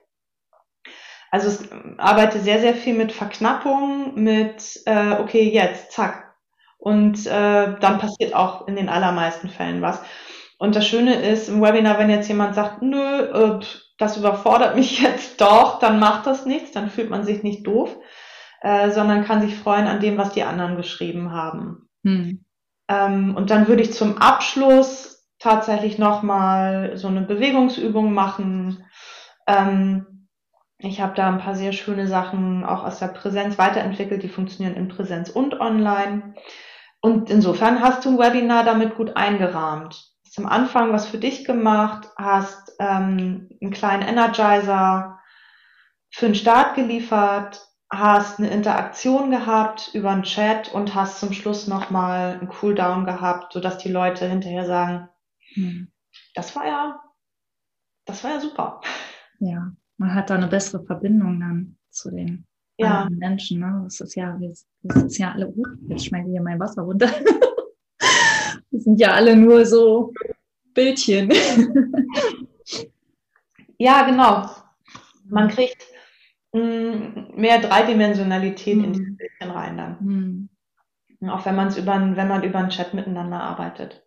[1.35, 1.69] also es
[1.99, 6.33] arbeite sehr, sehr viel mit Verknappung, mit äh, okay, jetzt, zack.
[6.79, 10.01] Und äh, dann passiert auch in den allermeisten Fällen was.
[10.59, 13.59] Und das Schöne ist im Webinar, wenn jetzt jemand sagt, nö, äh,
[13.99, 17.97] das überfordert mich jetzt doch, dann macht das nichts, dann fühlt man sich nicht doof,
[18.61, 21.89] äh, sondern kann sich freuen an dem, was die anderen geschrieben haben.
[22.05, 22.45] Hm.
[22.89, 28.85] Ähm, und dann würde ich zum Abschluss tatsächlich nochmal so eine Bewegungsübung machen.
[29.49, 30.14] Ähm,
[30.79, 34.77] ich habe da ein paar sehr schöne Sachen auch aus der Präsenz weiterentwickelt, die funktionieren
[34.77, 36.35] in Präsenz und online.
[37.01, 40.13] Und insofern hast du ein Webinar damit gut eingerahmt.
[40.25, 45.21] Hast am Anfang was für dich gemacht, hast ähm, einen kleinen Energizer
[46.11, 47.61] für den Start geliefert,
[47.93, 53.53] hast eine Interaktion gehabt über einen Chat und hast zum Schluss nochmal einen Cooldown gehabt,
[53.53, 55.09] sodass die Leute hinterher sagen,
[55.55, 55.93] hm.
[56.35, 57.01] das war ja,
[58.07, 58.81] das war ja super.
[59.39, 62.45] Ja, man hat da eine bessere Verbindung dann zu den
[62.79, 63.09] ja.
[63.11, 63.61] Menschen.
[63.61, 63.83] Ne?
[63.85, 67.09] Das ist ja, wir, wir sitzen ja alle, uh, jetzt schmeckt hier mein Wasser runter.
[68.71, 70.13] wir sind ja alle nur so
[70.73, 71.31] Bildchen.
[73.79, 74.51] ja, genau.
[75.27, 75.87] Man kriegt
[76.53, 78.85] mh, mm, mehr Dreidimensionalität mhm.
[78.85, 79.97] in die Bildchen rein dann.
[80.01, 80.49] Mhm.
[81.31, 84.05] Auch wenn man es über, wenn man über einen Chat miteinander arbeitet.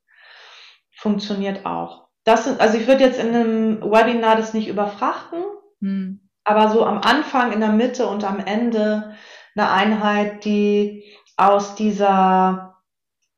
[0.92, 2.08] Funktioniert auch.
[2.24, 5.40] Das sind, also ich würde jetzt in einem Webinar das nicht überfrachten,
[5.82, 6.22] hm.
[6.44, 9.16] Aber so am Anfang, in der Mitte und am Ende
[9.56, 11.04] eine Einheit, die
[11.36, 12.78] aus dieser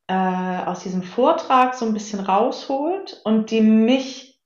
[0.08, 4.40] äh, aus diesem Vortrag so ein bisschen rausholt und die mich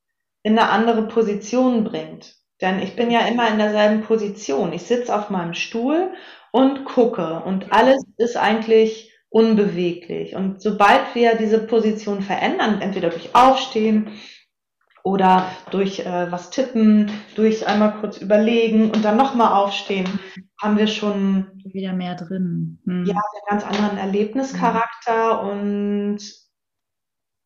[0.43, 2.35] in eine andere Position bringt.
[2.61, 4.73] Denn ich bin ja immer in derselben Position.
[4.73, 6.13] Ich sitze auf meinem Stuhl
[6.51, 10.35] und gucke und alles ist eigentlich unbeweglich.
[10.35, 14.11] Und sobald wir diese Position verändern, entweder durch Aufstehen
[15.03, 20.07] oder durch äh, was tippen, durch einmal kurz überlegen und dann nochmal aufstehen,
[20.61, 22.79] haben wir schon wieder mehr drin.
[22.85, 23.05] Hm.
[23.05, 25.49] Ja, einen ganz anderen Erlebnischarakter hm.
[25.49, 26.19] und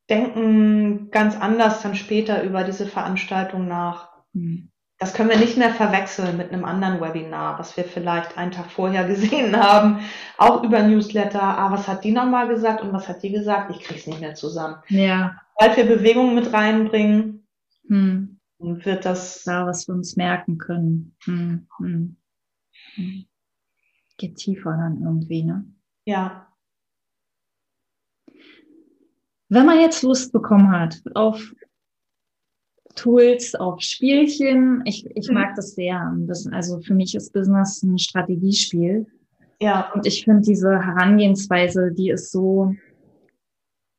[0.10, 4.10] denken ganz anders dann später über diese Veranstaltung nach.
[4.34, 4.70] Hm.
[5.00, 8.72] Das können wir nicht mehr verwechseln mit einem anderen Webinar, was wir vielleicht einen Tag
[8.72, 10.00] vorher gesehen haben,
[10.38, 11.42] auch über Newsletter.
[11.42, 13.72] Ah, was hat die nochmal gesagt und was hat die gesagt?
[13.72, 14.76] Ich kriege es nicht mehr zusammen.
[14.90, 15.40] Ja.
[15.60, 17.47] Weil wir Bewegungen mit reinbringen,
[17.88, 18.40] hm.
[18.60, 19.44] wird das.
[19.44, 21.16] Da, was wir uns merken können.
[21.24, 21.68] Hm.
[21.78, 22.18] Hm.
[24.18, 25.66] Geht tiefer dann irgendwie, ne?
[26.06, 26.48] Ja.
[29.50, 31.54] Wenn man jetzt Lust bekommen hat auf
[32.98, 34.82] Tools, auf Spielchen.
[34.86, 36.14] Ich, ich mag das sehr.
[36.52, 39.06] Also für mich ist Business ein Strategiespiel.
[39.62, 39.92] Ja.
[39.94, 42.76] Und ich finde diese Herangehensweise, die ist so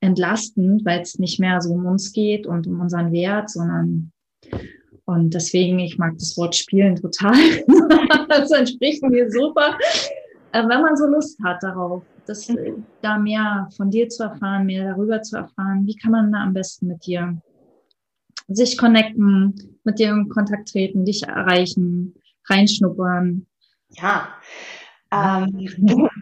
[0.01, 4.13] entlastend, weil es nicht mehr so um uns geht und um unseren Wert, sondern
[5.05, 7.33] und deswegen, ich mag das Wort Spielen total.
[8.29, 9.79] das entspricht mir super.
[10.53, 12.85] Äh, wenn man so Lust hat darauf, das, mhm.
[13.01, 16.53] da mehr von dir zu erfahren, mehr darüber zu erfahren, wie kann man da am
[16.53, 17.41] besten mit dir
[18.49, 22.15] sich connecten, mit dir in Kontakt treten, dich erreichen,
[22.47, 23.47] reinschnuppern.
[23.91, 24.29] Ja,
[25.13, 25.69] ähm,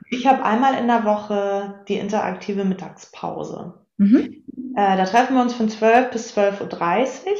[0.10, 3.74] ich habe einmal in der Woche die interaktive Mittagspause.
[3.98, 4.44] Mhm.
[4.76, 7.36] Äh, da treffen wir uns von 12 bis 12.30 Uhr.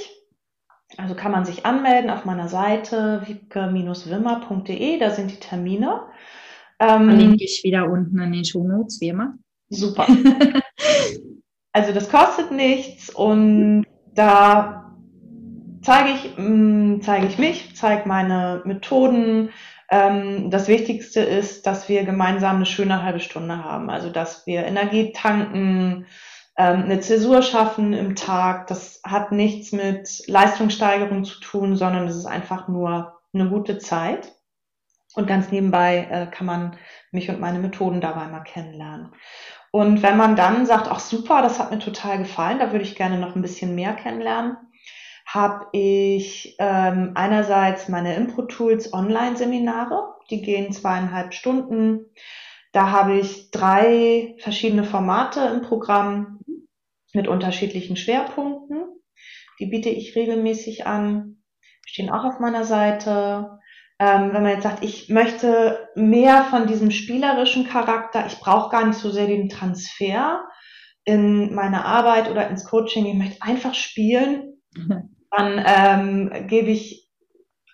[0.98, 6.02] Also kann man sich anmelden auf meiner Seite wiebke-wimmer.de, da sind die Termine.
[6.78, 9.34] Ähm, Verlinke ich wieder unten in den Shownotes, wie immer.
[9.68, 10.06] Super.
[11.72, 13.84] also das kostet nichts und
[14.14, 14.94] da
[15.82, 19.50] zeige ich, mm, zeige ich mich, zeige meine Methoden.
[19.90, 23.90] Ähm, das Wichtigste ist, dass wir gemeinsam eine schöne halbe Stunde haben.
[23.90, 26.06] Also, dass wir Energie tanken,
[26.56, 28.66] ähm, eine Zäsur schaffen im Tag.
[28.66, 34.32] Das hat nichts mit Leistungssteigerung zu tun, sondern es ist einfach nur eine gute Zeit.
[35.14, 36.76] Und ganz nebenbei äh, kann man
[37.10, 39.12] mich und meine Methoden dabei mal kennenlernen.
[39.70, 42.96] Und wenn man dann sagt, ach super, das hat mir total gefallen, da würde ich
[42.96, 44.56] gerne noch ein bisschen mehr kennenlernen,
[45.26, 52.06] habe ich ähm, einerseits meine Impro-Tools Online-Seminare, die gehen zweieinhalb Stunden.
[52.72, 56.40] Da habe ich drei verschiedene Formate im Programm
[57.12, 58.84] mit unterschiedlichen Schwerpunkten.
[59.58, 61.42] Die biete ich regelmäßig an,
[61.86, 63.58] stehen auch auf meiner Seite.
[63.98, 68.86] Ähm, wenn man jetzt sagt, ich möchte mehr von diesem spielerischen Charakter, ich brauche gar
[68.86, 70.44] nicht so sehr den Transfer
[71.04, 74.60] in meine Arbeit oder ins Coaching, ich möchte einfach spielen,
[75.36, 77.06] dann ähm, gebe ich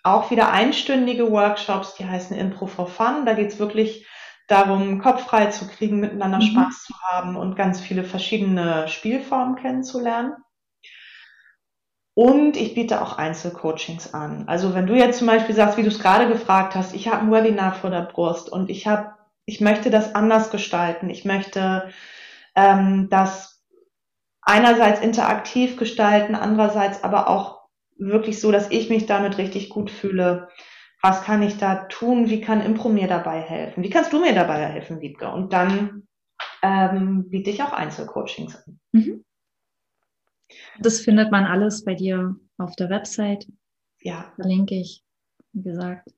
[0.03, 3.25] auch wieder einstündige Workshops, die heißen Impro for Fun.
[3.25, 4.05] Da geht es wirklich
[4.47, 6.43] darum, Kopf frei zu kriegen, miteinander mhm.
[6.43, 10.33] Spaß zu haben und ganz viele verschiedene Spielformen kennenzulernen.
[12.15, 14.47] Und ich biete auch Einzelcoachings an.
[14.47, 17.21] Also wenn du jetzt zum Beispiel sagst, wie du es gerade gefragt hast, ich habe
[17.21, 19.13] ein Webinar vor der Brust und ich habe,
[19.45, 21.09] ich möchte das anders gestalten.
[21.09, 21.89] Ich möchte
[22.55, 23.52] ähm, das
[24.45, 27.63] einerseits interaktiv gestalten, andererseits aber auch
[27.97, 30.49] wirklich so, dass ich mich damit richtig gut fühle.
[31.01, 32.29] Was kann ich da tun?
[32.29, 33.83] Wie kann Impro mir dabei helfen?
[33.83, 35.29] Wie kannst du mir dabei helfen, Wiebke?
[35.29, 36.07] Und dann
[36.61, 38.79] ähm, biete ich auch Einzelcoachings an.
[38.93, 39.25] Mhm.
[40.79, 43.47] Das findet man alles bei dir auf der Website.
[44.01, 44.31] Ja.
[44.35, 45.03] Verlinke ich,
[45.53, 46.09] wie gesagt.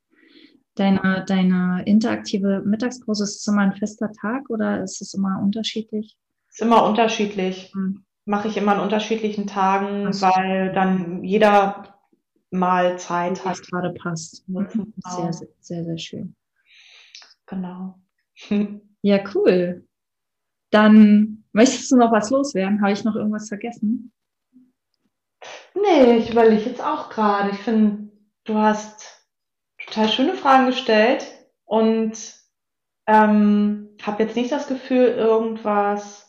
[0.75, 6.17] Deine, deine interaktive Mittagspause, ist es immer ein fester Tag oder ist es immer unterschiedlich?
[6.49, 7.71] Ist immer unterschiedlich.
[7.73, 8.05] Hm.
[8.25, 10.25] Mache ich immer an unterschiedlichen Tagen, so.
[10.25, 11.95] weil dann jeder
[12.49, 13.61] mal Zeit hat.
[13.63, 14.47] gerade passt.
[14.49, 14.67] Mhm.
[14.67, 14.93] Genau.
[15.05, 16.35] Sehr, sehr, sehr, sehr schön.
[17.45, 17.99] Genau.
[19.01, 19.85] Ja, cool.
[20.71, 22.81] Dann möchtest du noch was loswerden?
[22.81, 24.11] Habe ich noch irgendwas vergessen?
[25.75, 27.51] Nee, ich überlege jetzt auch gerade.
[27.51, 28.11] Ich finde,
[28.45, 29.27] du hast
[29.77, 31.23] total schöne Fragen gestellt
[31.65, 32.17] und
[33.05, 36.24] ähm, habe jetzt nicht das Gefühl, irgendwas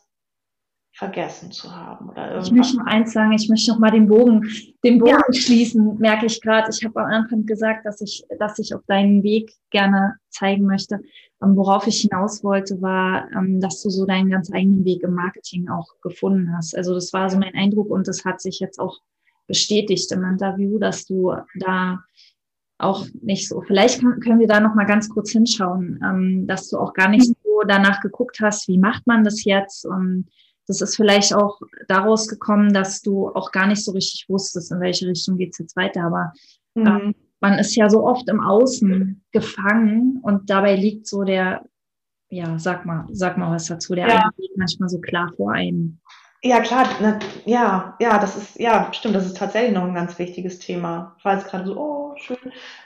[0.97, 2.47] vergessen zu haben oder irgendwas.
[2.47, 4.49] Ich möchte noch eins sagen, ich möchte noch mal den Bogen,
[4.82, 5.40] den Bogen ja.
[5.40, 6.70] schließen, merke ich gerade.
[6.70, 11.01] Ich habe am Anfang gesagt, dass ich, dass ich auf deinen Weg gerne zeigen möchte.
[11.42, 15.12] Ähm, worauf ich hinaus wollte, war, ähm, dass du so deinen ganz eigenen Weg im
[15.12, 16.74] Marketing auch gefunden hast.
[16.74, 18.99] Also das war so mein Eindruck und das hat sich jetzt auch
[19.47, 22.01] bestätigt im Interview, dass du da
[22.78, 26.78] auch nicht so, vielleicht können wir da noch mal ganz kurz hinschauen, ähm, dass du
[26.78, 29.84] auch gar nicht so danach geguckt hast, wie macht man das jetzt?
[29.84, 30.28] Und
[30.67, 34.81] das ist vielleicht auch daraus gekommen, dass du auch gar nicht so richtig wusstest, in
[34.81, 36.05] welche Richtung geht's jetzt weiter.
[36.05, 36.33] Aber
[36.75, 36.87] mhm.
[36.87, 41.64] äh, man ist ja so oft im Außen gefangen und dabei liegt so der,
[42.29, 44.31] ja, sag mal, sag mal was dazu, der ja.
[44.37, 46.01] liegt manchmal so klar vor einem.
[46.43, 50.19] Ja, klar, na, ja, ja, das ist, ja, stimmt, das ist tatsächlich noch ein ganz
[50.19, 51.14] wichtiges Thema.
[51.19, 52.37] Ich war jetzt gerade so, oh, schön.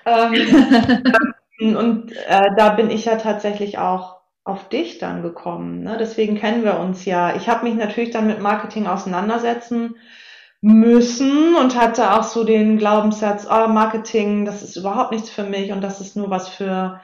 [0.06, 5.82] Ähm, und äh, da bin ich ja tatsächlich auch auf dich dann gekommen.
[5.82, 5.96] Ne?
[5.98, 7.36] Deswegen kennen wir uns ja.
[7.36, 9.96] Ich habe mich natürlich dann mit Marketing auseinandersetzen
[10.62, 15.72] müssen und hatte auch so den Glaubenssatz, oh, Marketing, das ist überhaupt nichts für mich
[15.72, 17.00] und das ist nur was für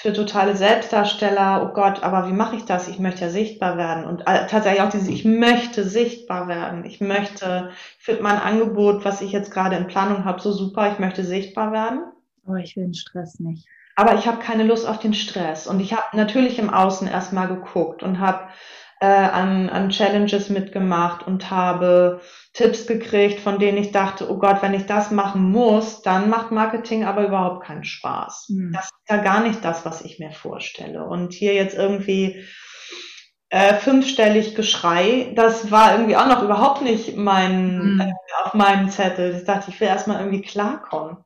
[0.00, 2.88] für totale Selbstdarsteller, oh Gott, aber wie mache ich das?
[2.88, 4.06] Ich möchte ja sichtbar werden.
[4.06, 6.86] Und äh, tatsächlich auch dieses, ich möchte sichtbar werden.
[6.86, 10.90] Ich möchte, ich finde mein Angebot, was ich jetzt gerade in Planung habe, so super,
[10.90, 12.04] ich möchte sichtbar werden.
[12.46, 13.66] Aber ich will den Stress nicht.
[14.00, 15.66] Aber ich habe keine Lust auf den Stress.
[15.66, 18.48] Und ich habe natürlich im Außen erstmal geguckt und habe
[18.98, 22.22] äh, an, an Challenges mitgemacht und habe
[22.54, 26.50] Tipps gekriegt, von denen ich dachte, oh Gott, wenn ich das machen muss, dann macht
[26.50, 28.46] Marketing aber überhaupt keinen Spaß.
[28.48, 28.72] Mhm.
[28.72, 31.04] Das ist ja gar nicht das, was ich mir vorstelle.
[31.04, 32.42] Und hier jetzt irgendwie
[33.50, 38.00] äh, fünfstellig Geschrei, das war irgendwie auch noch überhaupt nicht mein, mhm.
[38.00, 38.12] äh,
[38.44, 39.36] auf meinem Zettel.
[39.36, 41.18] Ich dachte, ich will erstmal irgendwie klarkommen.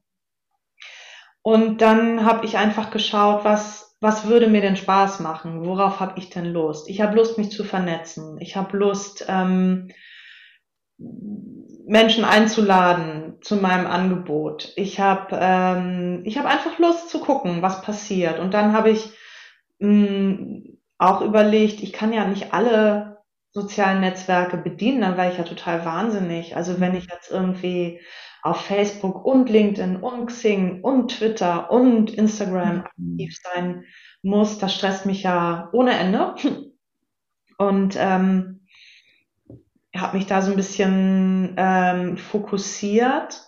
[1.46, 5.66] Und dann habe ich einfach geschaut, was, was würde mir denn Spaß machen?
[5.66, 6.88] Worauf habe ich denn Lust?
[6.88, 8.38] Ich habe Lust, mich zu vernetzen.
[8.40, 9.90] Ich habe Lust, ähm,
[11.86, 14.72] Menschen einzuladen zu meinem Angebot.
[14.76, 18.38] Ich habe ähm, ich habe einfach Lust zu gucken, was passiert.
[18.38, 19.10] Und dann habe ich
[19.80, 23.18] mh, mm, auch überlegt, ich kann ja nicht alle
[23.52, 26.56] sozialen Netzwerke bedienen, dann wäre ich ja total wahnsinnig.
[26.56, 28.00] Also wenn ich jetzt irgendwie
[28.44, 33.14] auf Facebook und LinkedIn und Xing und Twitter und Instagram mhm.
[33.14, 33.84] aktiv sein
[34.22, 36.34] muss, das stresst mich ja ohne Ende.
[37.56, 38.66] Und ähm,
[39.96, 43.46] habe mich da so ein bisschen ähm, fokussiert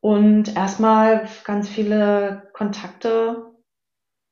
[0.00, 3.54] und erstmal ganz viele Kontakte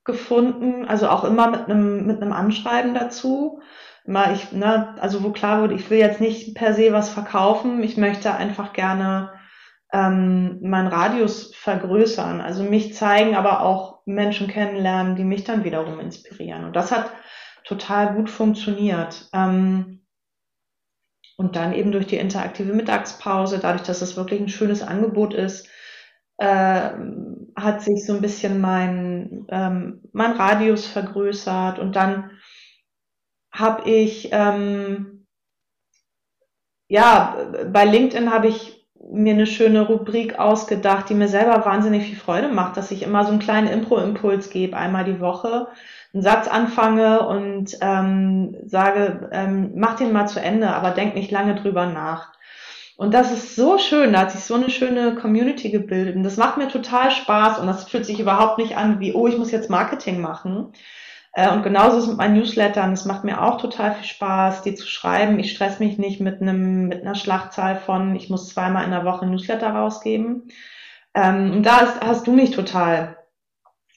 [0.05, 3.61] gefunden, also auch immer mit einem mit einem Anschreiben dazu.
[4.05, 7.83] Immer ich, ne, also wo klar wurde, ich will jetzt nicht per se was verkaufen,
[7.83, 9.33] ich möchte einfach gerne
[9.93, 16.01] ähm, meinen Radius vergrößern, also mich zeigen, aber auch Menschen kennenlernen, die mich dann wiederum
[16.01, 16.65] inspirieren.
[16.65, 17.11] Und das hat
[17.65, 19.29] total gut funktioniert.
[19.33, 20.03] Ähm,
[21.37, 25.69] und dann eben durch die interaktive Mittagspause, dadurch, dass es wirklich ein schönes Angebot ist,
[26.39, 26.91] äh,
[27.57, 32.31] hat sich so ein bisschen mein, ähm, mein Radius vergrößert und dann
[33.53, 35.27] habe ich, ähm,
[36.89, 37.37] ja,
[37.73, 38.76] bei LinkedIn habe ich
[39.11, 43.25] mir eine schöne Rubrik ausgedacht, die mir selber wahnsinnig viel Freude macht, dass ich immer
[43.25, 45.69] so einen kleinen Impro-Impuls gebe, einmal die Woche,
[46.13, 51.31] einen Satz anfange und ähm, sage, ähm, mach den mal zu Ende, aber denk nicht
[51.31, 52.33] lange drüber nach.
[52.97, 56.39] Und das ist so schön, da hat sich so eine schöne Community gebildet und das
[56.39, 59.51] macht mir total Spaß und das fühlt sich überhaupt nicht an wie, oh, ich muss
[59.51, 60.73] jetzt Marketing machen.
[61.37, 62.93] Äh, und genauso ist es mit meinen Newslettern.
[62.95, 65.39] Es macht mir auch total viel Spaß, die zu schreiben.
[65.39, 69.05] Ich stress mich nicht mit einem, mit einer Schlachtzahl von, ich muss zweimal in der
[69.05, 70.49] Woche Newsletter rausgeben.
[71.15, 73.19] Ähm, und da ist, hast du mich total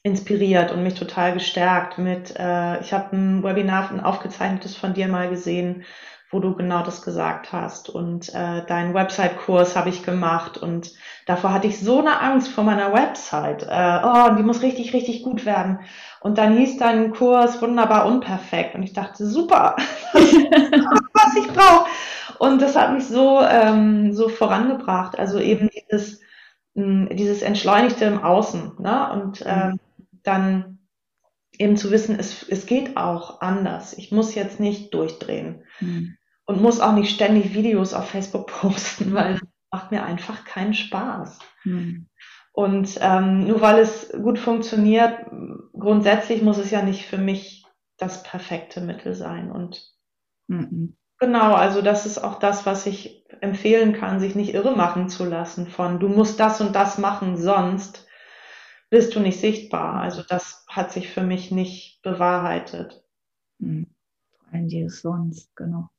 [0.03, 5.07] inspiriert und mich total gestärkt mit, äh, ich habe ein Webinar, ein aufgezeichnetes von dir
[5.07, 5.85] mal gesehen,
[6.31, 7.89] wo du genau das gesagt hast.
[7.89, 10.93] Und äh, deinen Website-Kurs habe ich gemacht und
[11.25, 13.63] davor hatte ich so eine Angst vor meiner Website.
[13.63, 15.79] Äh, oh, die muss richtig, richtig gut werden.
[16.21, 18.75] Und dann hieß dein Kurs wunderbar unperfekt.
[18.75, 19.75] Und ich dachte, super,
[20.13, 21.87] was ich brauche.
[22.37, 25.17] Und das hat mich so, ähm, so vorangebracht.
[25.17, 26.21] Also eben dieses,
[26.75, 28.73] mh, dieses Entschleunigte im Außen.
[28.79, 29.11] Ne?
[29.13, 29.71] Und äh,
[30.21, 30.77] dann
[31.57, 33.97] eben zu wissen, es, es geht auch anders.
[33.97, 35.63] Ich muss jetzt nicht durchdrehen.
[35.79, 36.18] Mhm
[36.49, 40.73] und muss auch nicht ständig Videos auf Facebook posten, weil das macht mir einfach keinen
[40.73, 41.37] Spaß.
[41.63, 42.07] Mhm.
[42.53, 45.27] Und ähm, nur weil es gut funktioniert,
[45.73, 49.51] grundsätzlich muss es ja nicht für mich das perfekte Mittel sein.
[49.51, 49.93] Und
[50.47, 50.97] mhm.
[51.19, 55.25] genau, also das ist auch das, was ich empfehlen kann, sich nicht irre machen zu
[55.25, 58.07] lassen von, du musst das und das machen, sonst
[58.89, 60.01] bist du nicht sichtbar.
[60.01, 63.03] Also das hat sich für mich nicht bewahrheitet.
[63.59, 63.93] Mhm.
[64.51, 65.89] Allem dieses sonst, genau.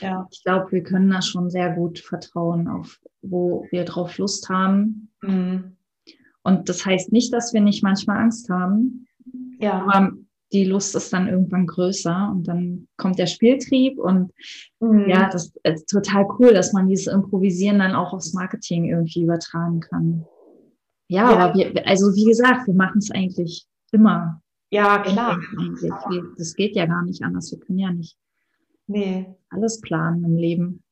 [0.00, 0.26] Ja.
[0.30, 5.10] Ich glaube, wir können da schon sehr gut vertrauen, auf wo wir drauf Lust haben.
[5.22, 5.76] Mhm.
[6.42, 9.06] Und das heißt nicht, dass wir nicht manchmal Angst haben.
[9.58, 9.82] Ja.
[9.82, 10.12] Aber
[10.52, 14.32] die Lust ist dann irgendwann größer und dann kommt der Spieltrieb und
[14.80, 15.08] mhm.
[15.08, 19.80] ja, das ist total cool, dass man dieses Improvisieren dann auch aufs Marketing irgendwie übertragen
[19.80, 20.24] kann.
[21.08, 21.36] Ja, ja.
[21.36, 24.40] aber wir, also wie gesagt, wir machen es eigentlich immer.
[24.70, 25.38] Ja, klar.
[26.36, 27.52] Das geht ja gar nicht anders.
[27.52, 28.16] Wir können ja nicht
[28.86, 29.26] nee.
[29.50, 30.82] alles planen im Leben.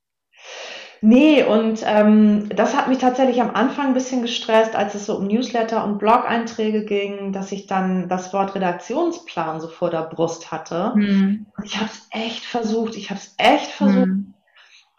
[1.07, 5.19] Nee, und ähm, das hat mich tatsächlich am Anfang ein bisschen gestresst, als es so
[5.19, 10.51] um Newsletter und Blog-Einträge ging, dass ich dann das Wort Redaktionsplan so vor der Brust
[10.51, 10.95] hatte.
[10.95, 11.45] Hm.
[11.59, 14.07] Und ich habe es echt versucht, ich habe es echt versucht.
[14.07, 14.33] Hm.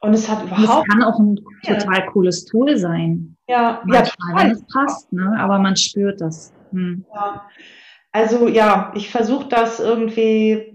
[0.02, 0.86] Und es hat überhaupt.
[0.88, 3.36] Es kann auch ein total cooles Tool sein.
[3.48, 5.36] Ja, Manchmal, ja, wenn es passt, ne?
[5.40, 6.54] aber man spürt das.
[6.72, 7.04] Hm.
[7.16, 7.48] Ja.
[8.12, 10.75] Also ja, ich versuche das irgendwie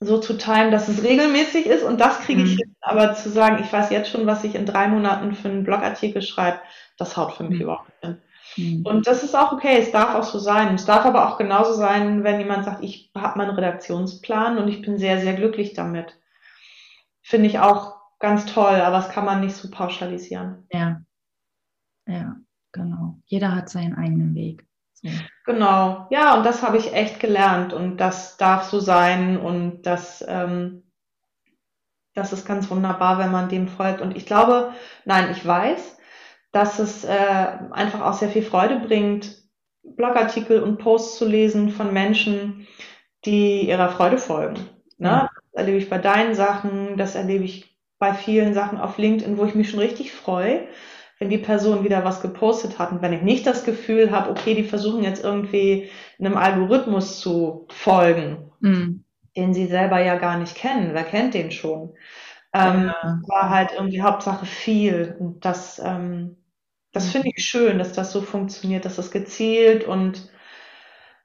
[0.00, 2.58] so zu timen, dass es regelmäßig ist und das kriege ich mhm.
[2.58, 2.76] hin.
[2.80, 6.22] Aber zu sagen, ich weiß jetzt schon, was ich in drei Monaten für einen Blogartikel
[6.22, 6.60] schreibe,
[6.98, 7.62] das haut für mich mhm.
[7.62, 8.22] überhaupt nicht hin.
[8.56, 8.86] Mhm.
[8.86, 10.74] Und das ist auch okay, es darf auch so sein.
[10.74, 14.82] Es darf aber auch genauso sein, wenn jemand sagt, ich habe meinen Redaktionsplan und ich
[14.82, 16.18] bin sehr, sehr glücklich damit.
[17.22, 20.66] Finde ich auch ganz toll, aber das kann man nicht so pauschalisieren.
[20.72, 21.02] Ja,
[22.06, 22.36] ja,
[22.72, 23.18] genau.
[23.24, 24.66] Jeder hat seinen eigenen Weg.
[25.44, 30.24] Genau, ja, und das habe ich echt gelernt und das darf so sein und das,
[30.26, 30.90] ähm,
[32.14, 34.00] das ist ganz wunderbar, wenn man dem folgt.
[34.00, 34.72] Und ich glaube,
[35.04, 35.98] nein, ich weiß,
[36.50, 39.36] dass es äh, einfach auch sehr viel Freude bringt,
[39.84, 42.66] Blogartikel und Posts zu lesen von Menschen,
[43.24, 44.68] die ihrer Freude folgen.
[44.98, 45.08] Ne?
[45.08, 45.30] Ja.
[45.52, 49.44] Das erlebe ich bei deinen Sachen, das erlebe ich bei vielen Sachen auf LinkedIn, wo
[49.44, 50.66] ich mich schon richtig freue,
[51.18, 54.54] wenn die Person wieder was gepostet hat und wenn ich nicht das Gefühl habe, okay,
[54.54, 59.04] die versuchen jetzt irgendwie einem Algorithmus zu folgen, mhm.
[59.36, 60.92] den sie selber ja gar nicht kennen.
[60.92, 61.94] Wer kennt den schon?
[62.52, 63.20] Ähm, ja.
[63.26, 65.16] War halt irgendwie Hauptsache viel.
[65.18, 66.36] Und das, ähm,
[66.92, 67.10] das mhm.
[67.10, 70.30] finde ich schön, dass das so funktioniert, dass das gezielt und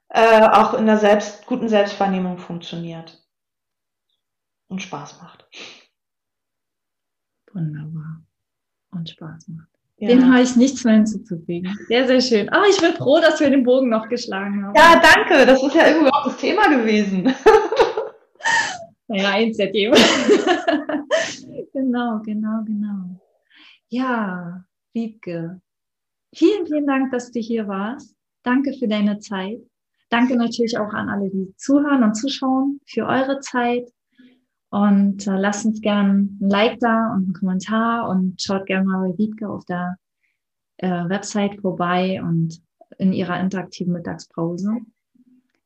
[0.08, 3.22] äh, auch in der selbst, guten Selbstwahrnehmung funktioniert
[4.68, 5.48] und Spaß macht.
[7.52, 8.22] Wunderbar.
[8.90, 9.71] Und Spaß macht.
[10.02, 10.08] Ja.
[10.08, 11.78] Dem habe ich nichts mehr hinzuzufügen.
[11.86, 12.48] Sehr, sehr schön.
[12.48, 14.74] Aber ich bin froh, dass wir den Bogen noch geschlagen haben.
[14.74, 15.46] Ja, danke.
[15.46, 17.32] Das ist ja irgendwie auch das Thema gewesen.
[19.06, 19.94] Naja, eins der Themen.
[21.72, 23.20] genau, genau, genau.
[23.90, 25.60] Ja, Wiebke,
[26.34, 28.16] vielen, vielen Dank, dass du hier warst.
[28.42, 29.60] Danke für deine Zeit.
[30.10, 33.88] Danke natürlich auch an alle, die zuhören und zuschauen, für eure Zeit.
[34.72, 39.10] Und äh, lasst uns gerne ein Like da und einen Kommentar und schaut gerne mal
[39.10, 39.98] bei Wiebke auf der
[40.78, 42.62] äh, Website vorbei und
[42.96, 44.78] in ihrer interaktiven Mittagspause.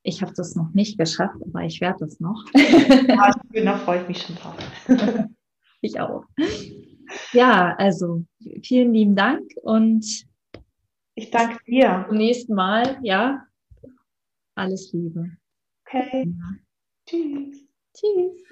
[0.03, 2.43] Ich habe das noch nicht geschafft, aber ich werde das noch.
[2.53, 3.31] ja,
[3.63, 4.57] da freue ich mich schon drauf.
[5.81, 6.25] ich auch.
[7.31, 8.25] Ja, also
[8.61, 10.05] vielen lieben Dank und
[11.15, 12.05] ich danke dir.
[12.09, 13.41] Zum nächsten Mal, ja.
[14.55, 15.31] Alles Liebe.
[15.85, 16.25] Okay.
[16.27, 16.55] Ja.
[17.05, 17.65] Tschüss.
[17.93, 18.47] Tschüss.